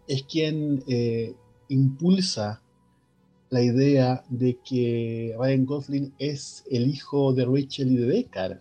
es 0.08 0.24
quien 0.24 0.84
eh, 0.88 1.36
impulsa 1.70 2.62
la 3.50 3.62
idea 3.62 4.24
de 4.30 4.58
que 4.58 5.36
Ryan 5.38 5.66
Gosling 5.66 6.14
es 6.20 6.64
el 6.70 6.88
hijo 6.88 7.34
de 7.34 7.46
Rachel 7.46 7.92
y 7.92 7.98
de 7.98 8.06
Deckard. 8.06 8.60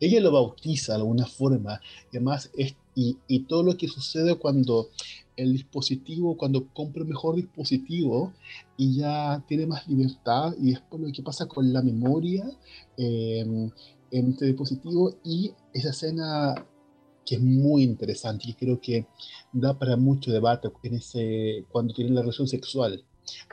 ella, 0.00 0.20
lo 0.20 0.32
bautiza 0.32 0.92
de 0.92 0.98
alguna 0.98 1.26
forma. 1.26 1.80
Y 2.12 2.16
además, 2.16 2.50
es, 2.56 2.74
y, 2.94 3.16
y, 3.26 3.40
todo 3.40 3.62
lo 3.62 3.76
que 3.76 3.88
sucede 3.88 4.36
cuando 4.36 4.88
el 5.36 5.52
dispositivo, 5.52 6.36
cuando 6.36 6.66
compra 6.68 7.04
mejor 7.04 7.36
dispositivo 7.36 8.32
y 8.76 8.96
ya 8.96 9.42
tiene 9.48 9.66
más 9.66 9.88
libertad, 9.88 10.54
y 10.60 10.70
después 10.70 11.02
lo 11.02 11.12
que 11.12 11.22
pasa 11.22 11.46
con 11.46 11.72
la 11.72 11.82
memoria 11.82 12.44
eh, 12.96 13.70
en 14.10 14.30
este 14.30 14.46
dispositivo 14.46 15.14
y 15.24 15.52
esa 15.72 15.90
escena 15.90 16.54
que 17.24 17.36
es 17.36 17.40
muy 17.40 17.82
interesante 17.82 18.44
y 18.48 18.54
creo 18.54 18.80
que 18.80 19.06
da 19.52 19.78
para 19.78 19.96
mucho 19.96 20.32
debate 20.32 20.68
en 20.82 20.94
ese, 20.94 21.64
cuando 21.70 21.94
tienen 21.94 22.14
la 22.14 22.22
relación 22.22 22.48
sexual. 22.48 23.02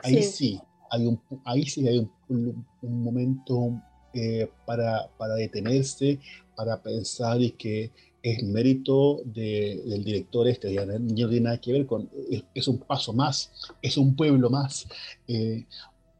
Ahí 0.02 0.22
sí. 0.22 0.60
hay 0.90 1.06
un, 1.06 1.20
ahí 1.44 1.64
sí 1.64 1.86
hay 1.86 2.08
un, 2.28 2.66
momento 2.82 3.80
eh, 4.12 4.50
para, 4.66 5.08
para, 5.16 5.34
detenerse, 5.34 6.18
para 6.56 6.82
pensar 6.82 7.40
y 7.40 7.52
que 7.52 7.92
es 8.22 8.42
mérito 8.42 9.22
del 9.24 10.04
director 10.04 10.46
este, 10.46 10.72
ya 10.74 10.84
no 10.84 10.98
tiene 11.14 11.40
nada 11.40 11.60
que 11.60 11.72
ver 11.72 11.86
con, 11.86 12.10
es, 12.54 12.68
un 12.68 12.78
paso 12.78 13.12
más, 13.12 13.50
es 13.80 13.96
un 13.96 14.14
pueblo 14.14 14.50
más. 14.50 14.86
Eh, 15.26 15.64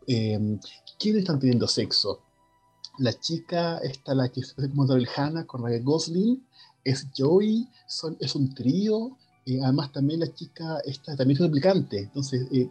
eh, 0.06 0.58
¿Quiénes 0.98 1.20
están 1.22 1.38
teniendo 1.38 1.68
sexo? 1.68 2.22
La 2.98 3.18
chica, 3.18 3.78
esta, 3.78 4.14
la 4.14 4.28
que 4.28 4.42
se 4.42 4.54
como 4.70 4.86
Hannah 5.16 5.46
con 5.46 5.64
Ryan 5.64 5.84
Gosling, 5.84 6.42
es 6.84 7.08
Joey, 7.16 7.68
son, 7.86 8.16
es 8.20 8.34
un 8.34 8.54
trío, 8.54 9.16
eh, 9.46 9.58
además 9.62 9.92
también 9.92 10.20
la 10.20 10.32
chica 10.32 10.80
esta 10.84 11.16
también 11.16 11.36
es 11.36 11.42
replicante, 11.42 11.98
entonces, 11.98 12.46
eh, 12.52 12.68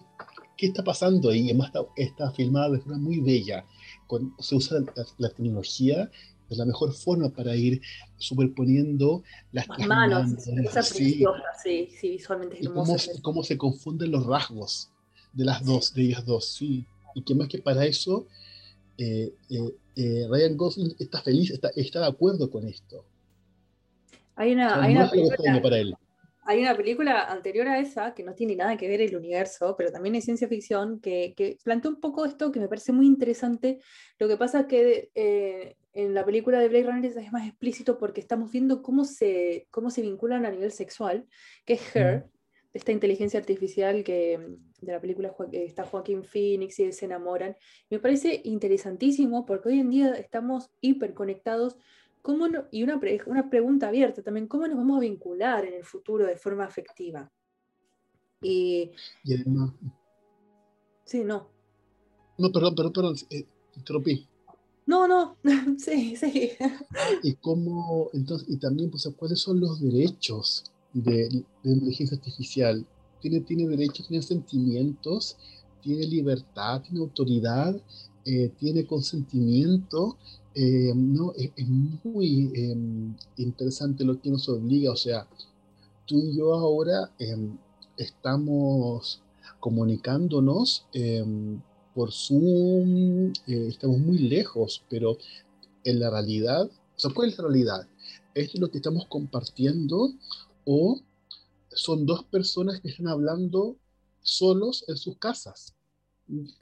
¿qué 0.58 0.68
está 0.68 0.84
pasando 0.84 1.30
ahí? 1.30 1.46
Además 1.46 1.68
está, 1.68 1.82
está, 1.96 2.32
filmada 2.32 2.70
de 2.70 2.80
forma 2.80 2.98
muy 2.98 3.20
bella, 3.20 3.66
con, 4.08 4.34
se 4.40 4.56
usa 4.56 4.80
la, 5.18 5.30
tecnología 5.30 6.10
de 6.50 6.56
la 6.56 6.66
mejor 6.66 6.94
forma 6.94 7.30
para 7.30 7.56
ir 7.56 7.82
superponiendo 8.18 9.24
las, 9.52 9.68
manos, 9.88 10.48
esa 10.48 10.82
sí, 10.82 11.24
sí, 11.64 11.90
sí, 12.00 12.10
visualmente 12.10 12.60
es 12.60 12.66
hermoso. 12.66 13.12
Cómo, 13.12 13.22
cómo, 13.22 13.44
se 13.44 13.58
confunden 13.58 14.12
los 14.12 14.26
rasgos 14.26 14.90
de 15.34 15.46
las 15.46 15.64
dos, 15.64 15.94
de 15.94 16.04
ellas 16.04 16.26
dos, 16.26 16.48
sí. 16.48 16.86
Y 17.14 17.22
que 17.22 17.36
más 17.36 17.48
que 17.50 17.60
para 17.60 17.86
eso, 17.86 18.26
eh, 18.98 19.32
Ryan 19.96 20.58
Gosling 20.58 20.96
está 20.98 21.22
feliz, 21.22 21.52
está, 21.52 21.70
está 21.76 22.00
de 22.00 22.08
acuerdo 22.08 22.50
con 22.50 22.68
esto. 22.68 23.06
Hay 24.40 24.54
una, 24.54 24.82
hay, 24.82 24.96
una 24.96 25.10
película, 25.10 26.00
hay 26.44 26.62
una 26.62 26.78
película 26.78 27.24
anterior 27.26 27.68
a 27.68 27.78
esa 27.78 28.14
que 28.14 28.24
no 28.24 28.34
tiene 28.34 28.56
nada 28.56 28.78
que 28.78 28.88
ver 28.88 29.02
el 29.02 29.18
universo, 29.18 29.76
pero 29.78 29.92
también 29.92 30.16
es 30.16 30.24
ciencia 30.24 30.48
ficción, 30.48 31.02
que, 31.02 31.34
que 31.36 31.58
plantea 31.62 31.92
un 31.92 32.00
poco 32.00 32.24
esto 32.24 32.50
que 32.50 32.62
me 32.62 32.70
parece 32.70 32.94
muy 32.94 33.06
interesante. 33.06 33.82
Lo 34.18 34.30
que 34.30 34.38
pasa 34.38 34.62
es 34.62 34.66
que 34.68 35.12
eh, 35.14 35.76
en 35.92 36.14
la 36.14 36.24
película 36.24 36.58
de 36.58 36.70
Blade 36.70 36.86
Runner 36.86 37.18
es 37.18 37.32
más 37.34 37.46
explícito 37.46 37.98
porque 37.98 38.22
estamos 38.22 38.50
viendo 38.50 38.82
cómo 38.82 39.04
se, 39.04 39.68
cómo 39.72 39.90
se 39.90 40.02
vinculan 40.04 40.46
a 40.46 40.52
nivel 40.52 40.72
sexual, 40.72 41.28
que 41.66 41.74
es 41.74 41.94
Her, 41.94 42.30
esta 42.72 42.94
inteligencia 42.94 43.42
artificial 43.42 44.06
que 44.06 44.40
de 44.80 44.92
la 44.94 45.02
película 45.02 45.36
está 45.52 45.84
Joaquín 45.84 46.24
Phoenix 46.24 46.80
y 46.80 46.84
él 46.84 46.94
se 46.94 47.04
enamoran. 47.04 47.58
Me 47.90 48.00
parece 48.00 48.40
interesantísimo 48.46 49.46
porque 49.46 49.68
hoy 49.68 49.80
en 49.82 49.90
día 49.90 50.14
estamos 50.14 50.72
hiperconectados 50.80 51.76
¿Cómo 52.22 52.48
y 52.72 52.84
una, 52.84 53.00
una 53.26 53.50
pregunta 53.50 53.88
abierta 53.88 54.22
también, 54.22 54.48
¿cómo 54.48 54.68
nos 54.68 54.78
vamos 54.78 54.98
a 54.98 55.02
vincular 55.02 55.66
en 55.66 55.76
el 55.76 55.84
futuro 55.84 56.26
de 56.26 56.36
forma 56.36 56.66
afectiva? 56.66 57.32
Y, 58.42 58.92
además... 59.26 59.72
Sí, 61.06 61.24
no. 61.24 61.50
No, 62.38 62.52
perdón, 62.52 62.76
perdón, 62.76 62.94
perdón, 62.94 63.16
eh, 63.30 63.46
interrumpí. 63.76 64.28
No, 64.86 65.08
no, 65.08 65.38
sí, 65.78 66.16
sí. 66.16 66.52
Y 67.24 67.36
cómo, 67.36 68.10
entonces, 68.14 68.50
y 68.50 68.58
también, 68.58 68.90
pues, 68.90 69.08
¿cuáles 69.18 69.40
son 69.40 69.60
los 69.60 69.82
derechos 69.82 70.64
de, 70.94 71.30
de 71.30 71.72
inteligencia 71.72 72.18
artificial? 72.18 72.86
Tiene, 73.22 73.42
tiene 73.42 73.68
derechos, 73.68 74.08
tiene 74.08 74.24
sentimientos, 74.24 75.38
tiene 75.82 76.06
libertad, 76.06 76.82
tiene 76.82 77.00
autoridad, 77.00 77.80
eh, 78.26 78.52
tiene 78.60 78.86
consentimiento 78.86 80.18
eh, 80.56 80.94
no, 80.96 81.34
es, 81.38 81.52
muy 82.04 82.52
em, 82.56 83.16
interesante 83.38 84.04
lo 84.04 84.20
que 84.20 84.30
nos 84.30 84.50
obliga, 84.50 84.92
o 84.92 84.96
sea, 84.96 85.28
tú 86.06 86.20
y 86.20 86.36
yo 86.36 86.54
ahora 86.54 87.12
em, 87.20 87.58
estamos 87.98 89.22
comunicándonos 89.60 90.86
em, 90.94 91.62
por 91.94 92.12
Zoom, 92.12 93.32
eh, 93.48 93.68
estamos 93.68 94.00
muy 94.00 94.18
lejos, 94.18 94.84
pero 94.90 95.18
en 95.84 96.00
la 96.00 96.10
realidad, 96.10 96.70
o 97.04 97.14
¿cuál 97.14 97.30
es 97.30 97.38
la 97.38 97.46
realidad? 97.46 97.88
¿Es 98.34 98.54
lo 98.60 98.70
que 98.70 98.78
estamos 98.78 99.06
compartiendo 99.08 100.12
o 100.66 101.00
son 101.72 102.06
dos 102.06 102.24
personas 102.26 102.82
que 102.82 102.90
están 102.90 103.08
hablando 103.08 103.78
solos 104.22 104.84
en 104.88 104.98
sus 104.98 105.18
casas? 105.18 105.76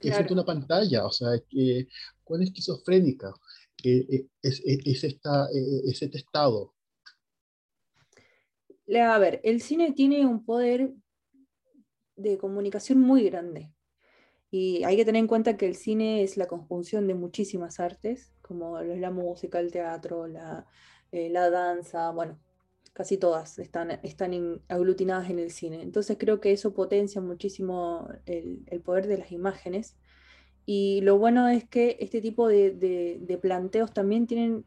Es 0.00 0.30
una 0.30 0.44
pantalla, 0.44 1.06
o 1.06 1.10
sea, 1.10 1.28
que, 1.48 1.88
¿cuál 2.24 2.42
es 2.42 2.48
esquizofrénica? 2.48 3.32
Eh, 3.84 4.26
es, 4.42 4.62
es, 4.64 5.04
esta, 5.04 5.46
eh, 5.54 5.82
es 5.84 6.02
este 6.02 6.18
estado. 6.18 6.74
A 8.96 9.18
ver, 9.18 9.40
el 9.44 9.60
cine 9.60 9.92
tiene 9.92 10.26
un 10.26 10.44
poder 10.44 10.94
de 12.16 12.38
comunicación 12.38 13.00
muy 13.00 13.22
grande. 13.24 13.72
Y 14.50 14.82
hay 14.84 14.96
que 14.96 15.04
tener 15.04 15.20
en 15.20 15.26
cuenta 15.26 15.56
que 15.56 15.66
el 15.66 15.76
cine 15.76 16.22
es 16.22 16.36
la 16.38 16.46
conjunción 16.46 17.06
de 17.06 17.14
muchísimas 17.14 17.80
artes, 17.80 18.32
como 18.40 18.80
la 18.80 19.10
música, 19.10 19.60
el 19.60 19.70
teatro, 19.70 20.26
la, 20.26 20.66
eh, 21.12 21.28
la 21.28 21.50
danza, 21.50 22.10
bueno, 22.10 22.40
casi 22.98 23.16
todas 23.16 23.60
están, 23.60 23.92
están 24.02 24.60
aglutinadas 24.66 25.30
en 25.30 25.38
el 25.38 25.52
cine. 25.52 25.82
Entonces 25.82 26.16
creo 26.18 26.40
que 26.40 26.50
eso 26.50 26.74
potencia 26.74 27.20
muchísimo 27.20 28.08
el, 28.26 28.64
el 28.66 28.80
poder 28.80 29.06
de 29.06 29.18
las 29.18 29.30
imágenes 29.30 29.96
y 30.70 31.00
lo 31.00 31.16
bueno 31.16 31.48
es 31.48 31.64
que 31.64 31.96
este 32.00 32.20
tipo 32.20 32.46
de, 32.46 33.38
planteos 33.40 33.94
también 33.94 34.26
tienen, 34.26 34.66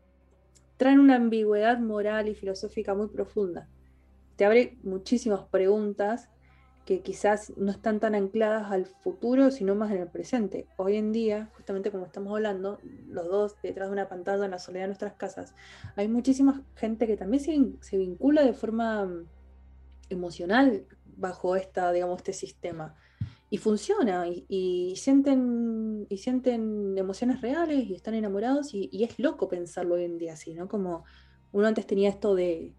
traen 0.77 0.99
una 0.99 1.17
ambigüedad 1.17 1.77
moral 1.77 2.27
y 2.27 2.33
filosófica 2.33 2.95
muy 2.95 3.07
profunda. 3.09 3.69
Te 4.35 4.45
abre 4.45 4.79
muchísimas 4.81 5.41
preguntas 5.49 6.29
que 6.91 7.01
quizás 7.01 7.53
no 7.55 7.71
están 7.71 8.01
tan 8.01 8.15
ancladas 8.15 8.69
al 8.69 8.85
futuro, 8.85 9.49
sino 9.49 9.75
más 9.75 9.91
en 9.91 9.99
el 9.99 10.09
presente. 10.09 10.67
Hoy 10.75 10.97
en 10.97 11.13
día, 11.13 11.49
justamente 11.55 11.89
como 11.89 12.05
estamos 12.05 12.33
hablando, 12.33 12.79
los 13.07 13.29
dos 13.29 13.55
detrás 13.63 13.87
de 13.87 13.93
una 13.93 14.09
pantalla 14.09 14.43
en 14.43 14.51
la 14.51 14.59
soledad 14.59 14.83
de 14.83 14.87
nuestras 14.87 15.13
casas, 15.13 15.55
hay 15.95 16.09
muchísima 16.09 16.65
gente 16.75 17.07
que 17.07 17.15
también 17.15 17.77
se, 17.79 17.97
vincula 17.97 18.43
de 18.43 18.51
forma 18.51 19.05
mm, 19.05 19.25
emocional 20.09 20.85
bajo 21.15 21.55
esta, 21.55 21.93
digamos, 21.93 22.17
este 22.17 22.33
sistema 22.33 22.93
y 23.49 23.57
funciona 23.57 24.25
y, 24.27 24.93
sienten, 24.97 26.07
y 26.09 26.17
sienten 26.17 26.97
emociones 26.97 27.39
reales 27.39 27.85
y 27.87 27.95
están 27.95 28.15
enamorados 28.15 28.73
y, 28.73 28.89
es 29.01 29.17
loco 29.17 29.47
pensarlo 29.47 29.95
hoy 29.95 30.03
en 30.03 30.17
día 30.17 30.33
así, 30.33 30.53
¿no? 30.53 30.67
Como 30.67 31.05
uno 31.53 31.67
antes 31.67 31.87
tenía 31.87 32.09
esto 32.09 32.35
de, 32.35 32.75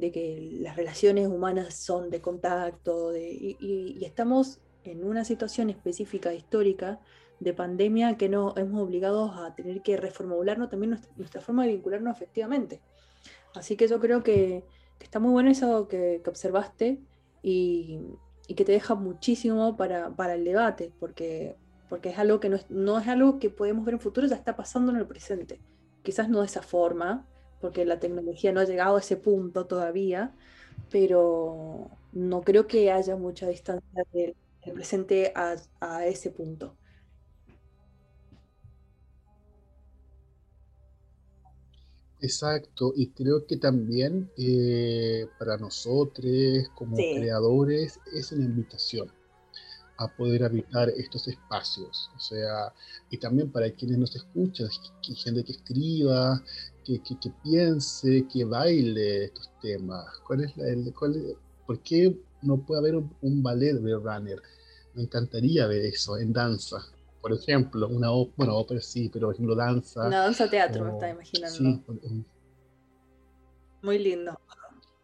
que 0.00 0.58
las 0.60 0.76
relaciones 0.76 1.28
humanas 1.28 1.74
son 1.74 2.10
de 2.10 2.20
contacto 2.20 3.16
y, 3.16 3.98
estamos 4.04 4.60
en 4.84 5.04
una 5.04 5.24
situación 5.24 5.70
específica 5.70 6.34
histórica 6.34 7.00
de 7.40 7.54
pandemia 7.54 8.16
que 8.16 8.28
nos 8.28 8.56
hemos 8.56 8.82
obligado 8.82 9.32
a 9.32 9.54
tener 9.54 9.82
que 9.82 9.96
reformularnos 9.96 10.68
también 10.68 10.98
nuestra, 11.16 11.40
forma 11.40 11.64
de 11.64 11.70
vincularnos 11.70 12.16
efectivamente. 12.16 12.80
Así 13.54 13.76
que 13.76 13.88
yo 13.88 14.00
creo 14.00 14.22
que, 14.22 14.64
está 15.00 15.20
muy 15.20 15.32
bueno 15.32 15.50
eso 15.50 15.86
que, 15.86 16.20
que 16.24 16.30
observaste 16.30 17.00
y, 17.42 18.00
y 18.46 18.54
que 18.54 18.64
te 18.64 18.72
deja 18.72 18.94
muchísimo 18.94 19.76
para, 19.76 20.34
el 20.34 20.44
debate, 20.44 20.92
porque, 21.00 21.56
porque 21.88 22.10
es 22.10 22.18
algo 22.18 22.40
que 22.40 22.48
no 22.48 22.56
es, 22.56 22.70
no 22.70 22.98
es 22.98 23.08
algo 23.08 23.38
que 23.38 23.50
podemos 23.50 23.84
ver 23.84 23.94
en 23.94 24.00
futuro, 24.00 24.26
ya 24.26 24.36
está 24.36 24.56
pasando 24.56 24.92
en 24.92 24.98
el 24.98 25.06
presente. 25.06 25.60
Quizás 26.02 26.28
no 26.28 26.40
de 26.40 26.46
esa 26.46 26.62
forma, 26.62 27.26
porque 27.64 27.86
la 27.86 27.98
tecnología 27.98 28.52
no 28.52 28.60
ha 28.60 28.64
llegado 28.66 28.96
a 28.96 29.00
ese 29.00 29.16
punto 29.16 29.64
todavía, 29.64 30.34
pero 30.90 31.90
no 32.12 32.42
creo 32.42 32.66
que 32.66 32.92
haya 32.92 33.16
mucha 33.16 33.48
distancia 33.48 34.04
del, 34.12 34.36
presente 34.74 35.32
a, 35.34 35.56
a 35.80 36.04
ese 36.04 36.30
punto. 36.30 36.76
Exacto, 42.20 42.92
y 42.94 43.08
creo 43.12 43.46
que 43.46 43.56
también 43.56 44.30
eh, 44.36 45.26
para 45.38 45.56
nosotros 45.56 46.68
como 46.74 46.96
creadores 46.96 47.98
es 48.14 48.30
una 48.30 48.44
invitación 48.44 49.10
a 49.96 50.08
poder 50.08 50.44
habitar 50.44 50.88
estos 50.90 51.28
espacios, 51.28 52.10
o 52.16 52.20
sea, 52.20 52.74
y 53.10 53.18
también 53.18 53.50
para 53.50 53.70
quienes 53.70 53.98
nos 53.98 54.14
escuchan, 54.16 54.68
gente 55.02 55.44
que 55.44 55.52
escriba, 55.52 56.42
que, 56.84 57.00
que, 57.02 57.30
piense, 57.42 58.26
que 58.32 58.44
baile 58.44 59.24
estos 59.24 59.50
temas. 59.60 60.06
¿Cuál 60.26 60.44
es 60.44 60.56
el, 60.58 60.92
cuál 60.94 61.36
¿Por 61.66 61.80
qué 61.80 62.16
no 62.42 62.58
puede 62.58 62.80
haber 62.80 62.96
un, 62.96 63.10
un 63.22 63.42
ballet 63.42 63.74
de 63.74 63.96
runner? 63.96 64.40
Me 64.94 65.02
encantaría 65.02 65.66
ver 65.66 65.84
eso 65.86 66.18
en 66.18 66.32
danza 66.32 66.84
por 67.24 67.32
ejemplo, 67.32 67.88
una 67.88 68.12
ópera, 68.12 68.34
bueno, 68.36 68.56
ópera 68.58 68.82
sí, 68.82 69.08
pero 69.10 69.28
por 69.28 69.34
ejemplo 69.34 69.54
danza. 69.54 70.06
Una 70.06 70.24
danza 70.24 70.50
teatro, 70.50 70.84
me 70.84 70.90
está 70.90 71.08
imaginando. 71.08 71.56
Sí, 71.56 71.82
muy 73.80 73.98
lindo. 73.98 74.38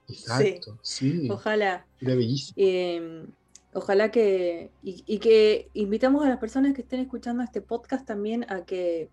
Exacto, 0.07 0.79
sí. 0.83 1.31
Ojalá. 1.31 1.87
Era 1.99 2.15
bellísimo. 2.15 2.55
Em, 2.59 3.27
ojalá 3.73 4.11
que. 4.11 4.71
Y, 4.83 5.19
que 5.19 5.71
invitamos 5.73 6.23
a 6.23 6.29
las 6.29 6.37
personas 6.37 6.75
que 6.75 6.83
estén 6.83 7.01
escuchando 7.01 7.43
este 7.43 7.63
podcast 7.63 8.07
también 8.07 8.45
a 8.51 8.67
que 8.67 9.09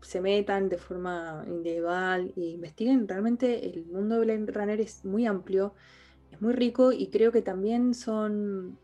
se 0.00 0.20
metan 0.20 0.68
de 0.68 0.78
forma 0.78 1.44
individual 1.46 2.32
e 2.36 2.40
investiguen. 2.40 3.08
Realmente 3.08 3.66
el 3.66 3.84
mundo 3.86 4.16
de 4.16 4.20
Blade 4.22 4.52
Runner 4.52 4.80
es 4.80 5.04
muy 5.04 5.26
amplio, 5.26 5.74
es 6.30 6.40
muy 6.40 6.52
rico 6.52 6.92
y 6.92 7.08
creo 7.08 7.32
que 7.32 7.42
también 7.42 7.94
son 7.94 8.78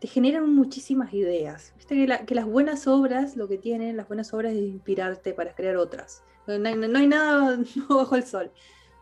te 0.00 0.08
generan 0.08 0.52
muchísimas 0.54 1.12
ideas. 1.12 1.74
Viste 1.76 2.06
que, 2.26 2.34
las 2.34 2.46
buenas 2.46 2.86
obras, 2.86 3.36
lo 3.36 3.48
que 3.48 3.58
tienen, 3.58 3.98
las 3.98 4.08
buenas 4.08 4.32
obras 4.32 4.52
es 4.54 4.62
inspirarte 4.62 5.34
para 5.34 5.54
crear 5.54 5.76
otras. 5.76 6.24
No, 6.46 6.58
no 6.58 6.98
hay 6.98 7.06
nada 7.06 7.58
bajo 7.88 8.16
el 8.16 8.24
sol. 8.24 8.50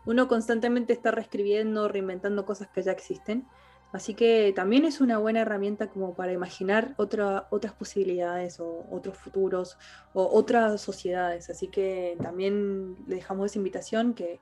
Uno 0.05 0.27
constantemente 0.27 0.91
está 0.91 1.11
reescribiendo, 1.11 1.87
reinventando 1.87 2.45
cosas 2.45 2.67
que 2.67 2.83
ya 2.83 2.91
existen. 2.91 3.47
Así 3.91 4.13
que 4.13 4.53
también 4.55 4.85
es 4.85 5.01
una 5.01 5.17
buena 5.17 5.41
herramienta 5.41 5.87
como 5.87 6.15
para 6.15 6.31
imaginar 6.31 6.93
otras 6.97 7.73
posibilidades 7.73 8.59
o 8.59 8.85
otros 8.91 9.17
futuros 9.17 9.77
o 10.13 10.29
otras 10.31 10.79
sociedades. 10.79 11.49
Así 11.49 11.69
que 11.69 12.15
también 12.21 12.95
le 13.07 13.15
dejamos 13.15 13.49
esa 13.49 13.57
invitación 13.57 14.13
que, 14.13 14.39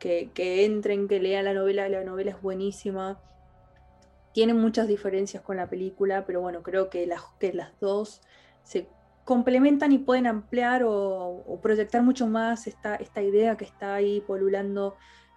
entren, 0.00 1.08
que 1.08 1.20
lean 1.20 1.44
la 1.44 1.52
novela. 1.52 1.88
La 1.90 2.04
novela 2.04 2.30
es 2.30 2.40
buenísima. 2.40 3.20
Tiene 4.32 4.54
muchas 4.54 4.88
diferencias 4.88 5.42
con 5.42 5.58
la 5.58 5.68
película, 5.68 6.24
pero 6.24 6.40
bueno, 6.40 6.62
creo 6.62 6.88
que 6.88 7.06
las, 7.06 7.20
que 7.38 7.52
las 7.52 7.78
dos 7.80 8.22
se 8.62 8.88
complementan 9.24 9.92
y 9.92 9.98
pueden 9.98 10.26
ampliar 10.26 10.84
o, 10.86 11.58
proyectar 11.62 12.02
mucho 12.02 12.26
más 12.26 12.66
esta 12.66 13.22
idea 13.22 13.58
que 13.58 13.64
está 13.66 13.94
ahí 13.94 14.22
polulando 14.22 14.96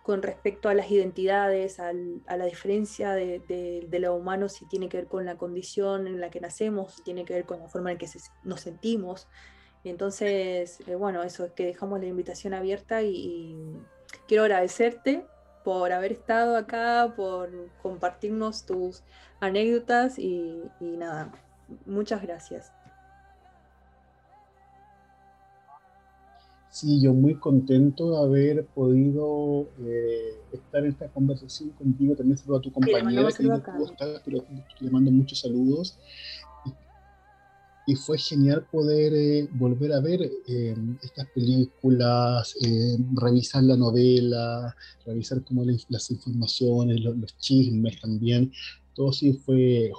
con 0.09 0.23
respecto 0.23 0.69
a 0.69 0.73
las 0.73 0.89
identidades, 0.89 1.79
a 1.79 1.93
la 1.93 2.45
diferencia 2.45 3.11
de, 3.11 3.87
lo 3.91 4.15
humano, 4.15 4.49
si 4.49 4.65
tiene 4.65 4.89
que 4.89 4.97
ver 4.97 5.05
con 5.05 5.23
la 5.23 5.37
condición 5.37 6.07
en 6.07 6.19
la 6.19 6.31
que 6.31 6.41
nacemos, 6.41 6.95
si 6.95 7.03
tiene 7.03 7.25
que 7.25 7.35
ver 7.35 7.45
con 7.45 7.59
la 7.59 7.67
forma 7.67 7.91
en 7.91 7.99
que 7.99 8.07
nos 8.43 8.61
sentimos. 8.61 9.27
Entonces, 9.83 10.79
eh, 10.87 10.95
bueno, 10.95 11.21
eso 11.21 11.45
es 11.45 11.51
que 11.51 11.67
dejamos 11.67 11.99
la 11.99 12.07
invitación 12.07 12.55
abierta 12.55 13.03
y, 13.03 13.55
quiero 14.27 14.45
agradecerte 14.45 15.27
por 15.63 15.91
haber 15.91 16.13
estado 16.13 16.57
acá, 16.57 17.13
por 17.15 17.51
compartirnos 17.83 18.65
tus 18.65 19.03
anécdotas 19.39 20.17
y 20.17 20.63
nada, 20.79 21.31
muchas 21.85 22.23
gracias. 22.23 22.71
Sí, 26.71 27.01
yo 27.01 27.13
muy 27.13 27.33
contento 27.35 28.11
de 28.11 28.17
haber 28.17 28.65
podido 28.67 29.67
eh, 29.79 30.35
estar 30.53 30.83
en 30.83 30.91
esta 30.91 31.07
conversación 31.07 31.71
contigo. 31.71 32.15
También 32.15 32.37
saludo 32.37 32.57
a 32.57 32.61
tu 32.61 32.71
compañera 32.71 33.27
que 33.31 33.43
no 33.43 33.63
pudo 33.63 33.85
estar, 33.91 34.21
pero 34.23 34.45
le 34.79 34.91
mando 34.91 35.09
muchos 35.09 35.39
saludos. 35.39 35.97
Y, 37.87 37.95
fue 37.95 38.19
genial 38.19 38.67
poder 38.71 39.13
eh, 39.15 39.49
volver 39.51 39.93
a 39.93 39.99
ver 39.99 40.21
eh, 40.47 40.75
estas 41.01 41.25
películas, 41.29 42.55
revisar 43.15 43.63
la 43.63 43.75
novela, 43.75 44.75
revisar 45.07 45.43
como 45.43 45.65
las, 45.65 46.11
informaciones, 46.11 47.01
los, 47.01 47.17
los, 47.17 47.35
chismes 47.39 47.99
también. 47.99 48.51
Todo 48.93 49.11
sí 49.11 49.33
fue 49.33 49.91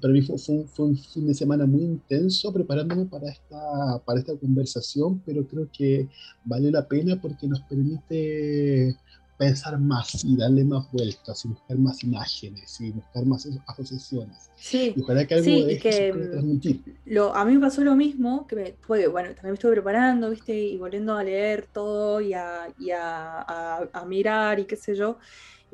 para 0.00 0.12
mí 0.12 0.22
fue, 0.22 0.36
un, 0.78 0.96
fin 0.96 1.26
de 1.26 1.34
semana 1.34 1.66
muy 1.66 1.82
intenso 1.82 2.52
preparándome 2.52 3.06
para 3.06 3.30
esta, 3.30 4.02
para 4.04 4.20
esta 4.20 4.36
conversación, 4.36 5.20
pero 5.24 5.46
creo 5.46 5.68
que 5.72 6.08
vale 6.44 6.70
la 6.70 6.86
pena 6.86 7.20
porque 7.20 7.46
nos 7.46 7.60
permite 7.62 8.96
pensar 9.36 9.78
más 9.78 10.24
y 10.24 10.36
darle 10.36 10.64
más 10.64 10.90
vueltas 10.92 11.44
y 11.44 11.48
buscar 11.48 11.76
más 11.76 12.04
imágenes 12.04 12.80
y 12.80 12.92
buscar 12.92 13.24
más 13.26 13.48
asociaciones. 13.66 14.50
Sí, 14.56 14.94
y 14.96 15.00
ojalá 15.02 15.26
que 15.26 15.34
algo 15.34 15.66
de 15.66 15.78
que, 15.78 15.92
se 15.92 16.12
pueda 16.12 16.30
transmitir. 16.30 16.82
Lo, 17.04 17.34
a 17.34 17.44
mí 17.44 17.54
me 17.54 17.60
pasó 17.60 17.82
lo 17.82 17.96
mismo, 17.96 18.46
que 18.46 18.56
me, 18.56 18.74
fue, 18.80 19.08
bueno, 19.08 19.28
también 19.30 19.52
me 19.52 19.54
estuve 19.54 19.72
preparando, 19.72 20.30
¿viste? 20.30 20.56
Y 20.56 20.78
volviendo 20.78 21.16
a 21.16 21.24
leer 21.24 21.66
todo 21.72 22.20
y 22.20 22.32
a, 22.32 22.72
y 22.78 22.90
a, 22.90 23.88
a 23.92 24.04
mirar 24.06 24.60
y 24.60 24.64
qué 24.66 24.76
sé 24.76 24.94
yo. 24.94 25.18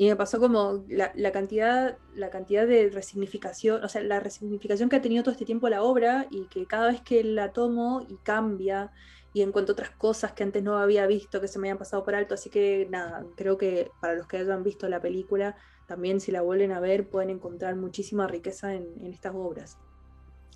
Y 0.00 0.08
me 0.08 0.16
pasó 0.16 0.40
como 0.40 0.86
la, 0.88 1.30
cantidad, 1.30 1.98
la 2.14 2.30
cantidad 2.30 2.66
de 2.66 2.88
resignificación, 2.88 3.84
o 3.84 3.88
sea, 3.90 4.02
la 4.02 4.18
resignificación 4.18 4.88
que 4.88 4.96
ha 4.96 5.02
tenido 5.02 5.22
todo 5.22 5.32
este 5.32 5.44
tiempo 5.44 5.68
la 5.68 5.82
obra 5.82 6.26
y 6.30 6.46
que 6.46 6.64
cada 6.64 6.86
vez 6.90 7.02
que 7.02 7.22
la 7.22 7.52
tomo 7.52 8.06
y 8.08 8.16
cambia 8.22 8.92
y 9.34 9.42
encuentro 9.42 9.74
otras 9.74 9.90
cosas 9.90 10.32
que 10.32 10.42
antes 10.42 10.62
no 10.62 10.78
había 10.78 11.06
visto, 11.06 11.38
que 11.42 11.48
se 11.48 11.58
me 11.58 11.68
habían 11.68 11.76
pasado 11.76 12.02
por 12.02 12.14
alto. 12.14 12.32
Así 12.32 12.48
que 12.48 12.88
nada, 12.88 13.26
creo 13.36 13.58
que 13.58 13.90
para 14.00 14.14
los 14.14 14.26
que 14.26 14.38
hayan 14.38 14.62
visto 14.64 14.88
la 14.88 15.02
película, 15.02 15.54
también 15.86 16.20
si 16.20 16.32
la 16.32 16.40
vuelven 16.40 16.72
a 16.72 16.80
ver 16.80 17.06
pueden 17.10 17.28
encontrar 17.28 17.76
muchísima 17.76 18.26
riqueza 18.26 18.72
en, 18.72 18.86
en 19.02 19.12
estas 19.12 19.34
obras. 19.34 19.76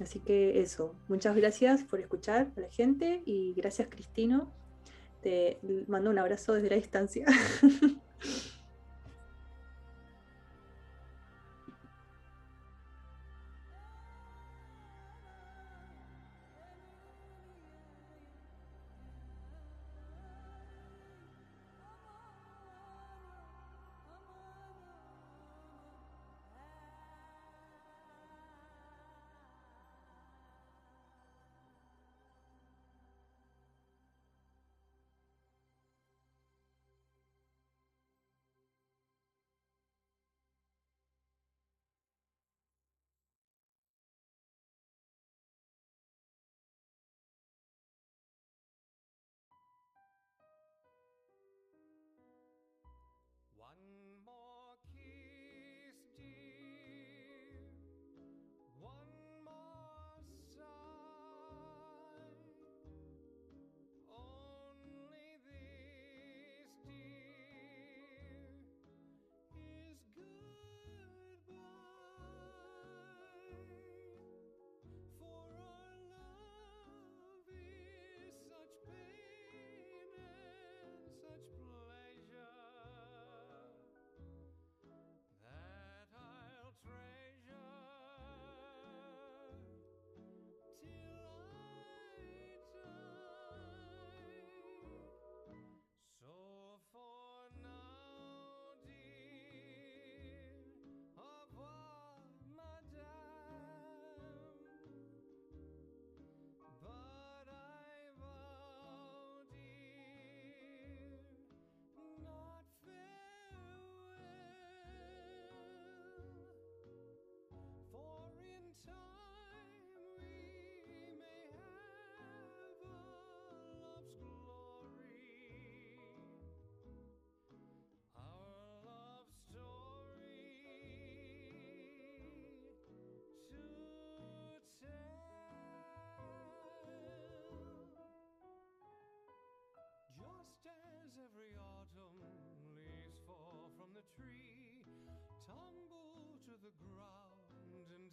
Así 0.01 0.21
que 0.21 0.63
eso, 0.63 0.95
muchas 1.07 1.37
gracias 1.37 1.85
por 1.85 2.01
escuchar 2.01 2.51
a 2.57 2.61
la 2.61 2.71
gente 2.71 3.23
y 3.27 3.53
gracias 3.53 3.89
Cristino. 3.89 4.51
Te 5.21 5.59
mando 5.87 6.09
un 6.09 6.19
abrazo 6.19 6.55
desde 6.55 6.71
la 6.71 6.77
distancia. 6.77 7.27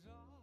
all 0.08 0.41